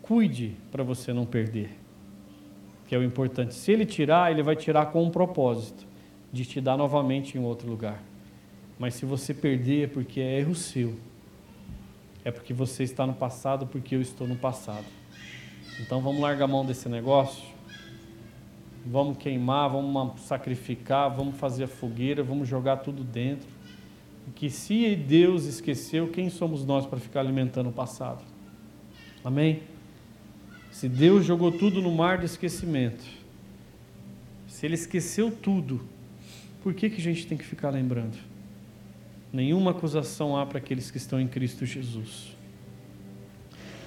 cuide 0.02 0.56
para 0.72 0.84
você 0.84 1.14
não 1.14 1.26
perder. 1.26 1.72
Que 2.88 2.96
é 2.96 2.98
o 2.98 3.04
importante. 3.04 3.54
Se 3.54 3.72
ele 3.72 3.86
tirar, 3.86 4.32
ele 4.32 4.44
vai 4.44 4.56
tirar 4.56 4.88
com 4.88 5.04
um 5.04 5.10
propósito 5.10 5.93
de 6.34 6.44
te 6.46 6.60
dar 6.60 6.76
novamente 6.76 7.38
em 7.38 7.42
outro 7.42 7.70
lugar. 7.70 8.02
Mas 8.80 8.96
se 8.96 9.06
você 9.06 9.36
perder 9.36 9.84
é 9.84 9.88
porque 9.88 10.20
é 10.20 10.40
erro 10.40 10.56
seu. 10.56 10.98
É 12.26 12.32
porque 12.32 12.54
você 12.54 12.84
está 12.84 13.06
no 13.06 13.14
passado, 13.14 13.68
porque 13.68 13.96
eu 13.96 14.02
estou 14.02 14.28
no 14.28 14.36
passado. 14.36 14.86
Então 15.80 16.02
vamos 16.02 16.20
largar 16.20 16.46
a 16.46 16.48
mão 16.48 16.66
desse 16.66 16.90
negócio. 16.90 17.44
Vamos 18.84 19.18
queimar, 19.18 19.70
vamos 19.70 20.22
sacrificar, 20.22 21.10
vamos 21.10 21.38
fazer 21.38 21.66
a 21.66 21.68
fogueira, 21.68 22.24
vamos 22.24 22.48
jogar 22.48 22.78
tudo 22.78 23.04
dentro. 23.04 23.48
Que 24.36 24.50
se 24.50 24.96
Deus 24.96 25.46
esqueceu, 25.46 26.08
quem 26.08 26.30
somos 26.30 26.66
nós 26.66 26.86
para 26.86 27.00
ficar 27.00 27.20
alimentando 27.20 27.70
o 27.70 27.74
passado? 27.74 28.24
Amém? 29.24 29.62
Se 30.72 30.90
Deus 30.90 31.24
jogou 31.24 31.52
tudo 31.52 31.82
no 31.82 31.92
mar 31.94 32.18
de 32.18 32.26
esquecimento, 32.26 33.04
se 34.48 34.66
Ele 34.66 34.74
esqueceu 34.74 35.30
tudo, 35.30 35.93
por 36.64 36.74
que, 36.74 36.90
que 36.90 37.02
a 37.02 37.04
gente 37.04 37.28
tem 37.28 37.38
que 37.38 37.44
ficar 37.44 37.70
lembrando? 37.70 38.18
Nenhuma 39.34 39.72
acusação 39.72 40.38
há 40.38 40.46
para 40.46 40.60
aqueles 40.60 40.90
que 40.90 40.98
estão 40.98 41.20
em 41.20 41.28
Cristo 41.28 41.66
Jesus. 41.66 42.34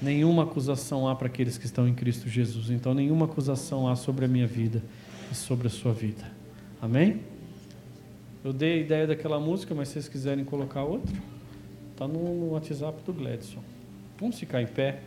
Nenhuma 0.03 0.43
acusação 0.43 1.09
há 1.09 1.17
para 1.17 1.27
aqueles 1.27 1.57
que 1.57 1.65
estão 1.65 1.89
em 1.89 1.95
Cristo 1.95 2.29
Jesus. 2.29 2.69
Então, 2.69 2.93
nenhuma 2.93 3.25
acusação 3.25 3.89
há 3.89 3.97
sobre 3.97 4.27
a 4.27 4.29
minha 4.29 4.47
vida 4.47 4.83
e 5.33 5.35
sobre 5.35 5.69
a 5.69 5.71
sua 5.71 5.95
vida. 5.95 6.31
Amém? 6.83 7.21
Eu 8.45 8.53
dei 8.53 8.75
a 8.75 8.77
ideia 8.77 9.07
daquela 9.07 9.41
música, 9.41 9.75
mas 9.75 9.89
se 9.89 9.95
vocês 9.95 10.09
quiserem 10.09 10.45
colocar 10.45 10.85
outra, 10.85 11.17
está 11.93 12.07
no 12.07 12.51
WhatsApp 12.51 13.03
do 13.05 13.13
Gladson. 13.15 13.63
Vamos 14.21 14.39
ficar 14.39 14.61
em 14.61 14.67
pé. 14.67 15.01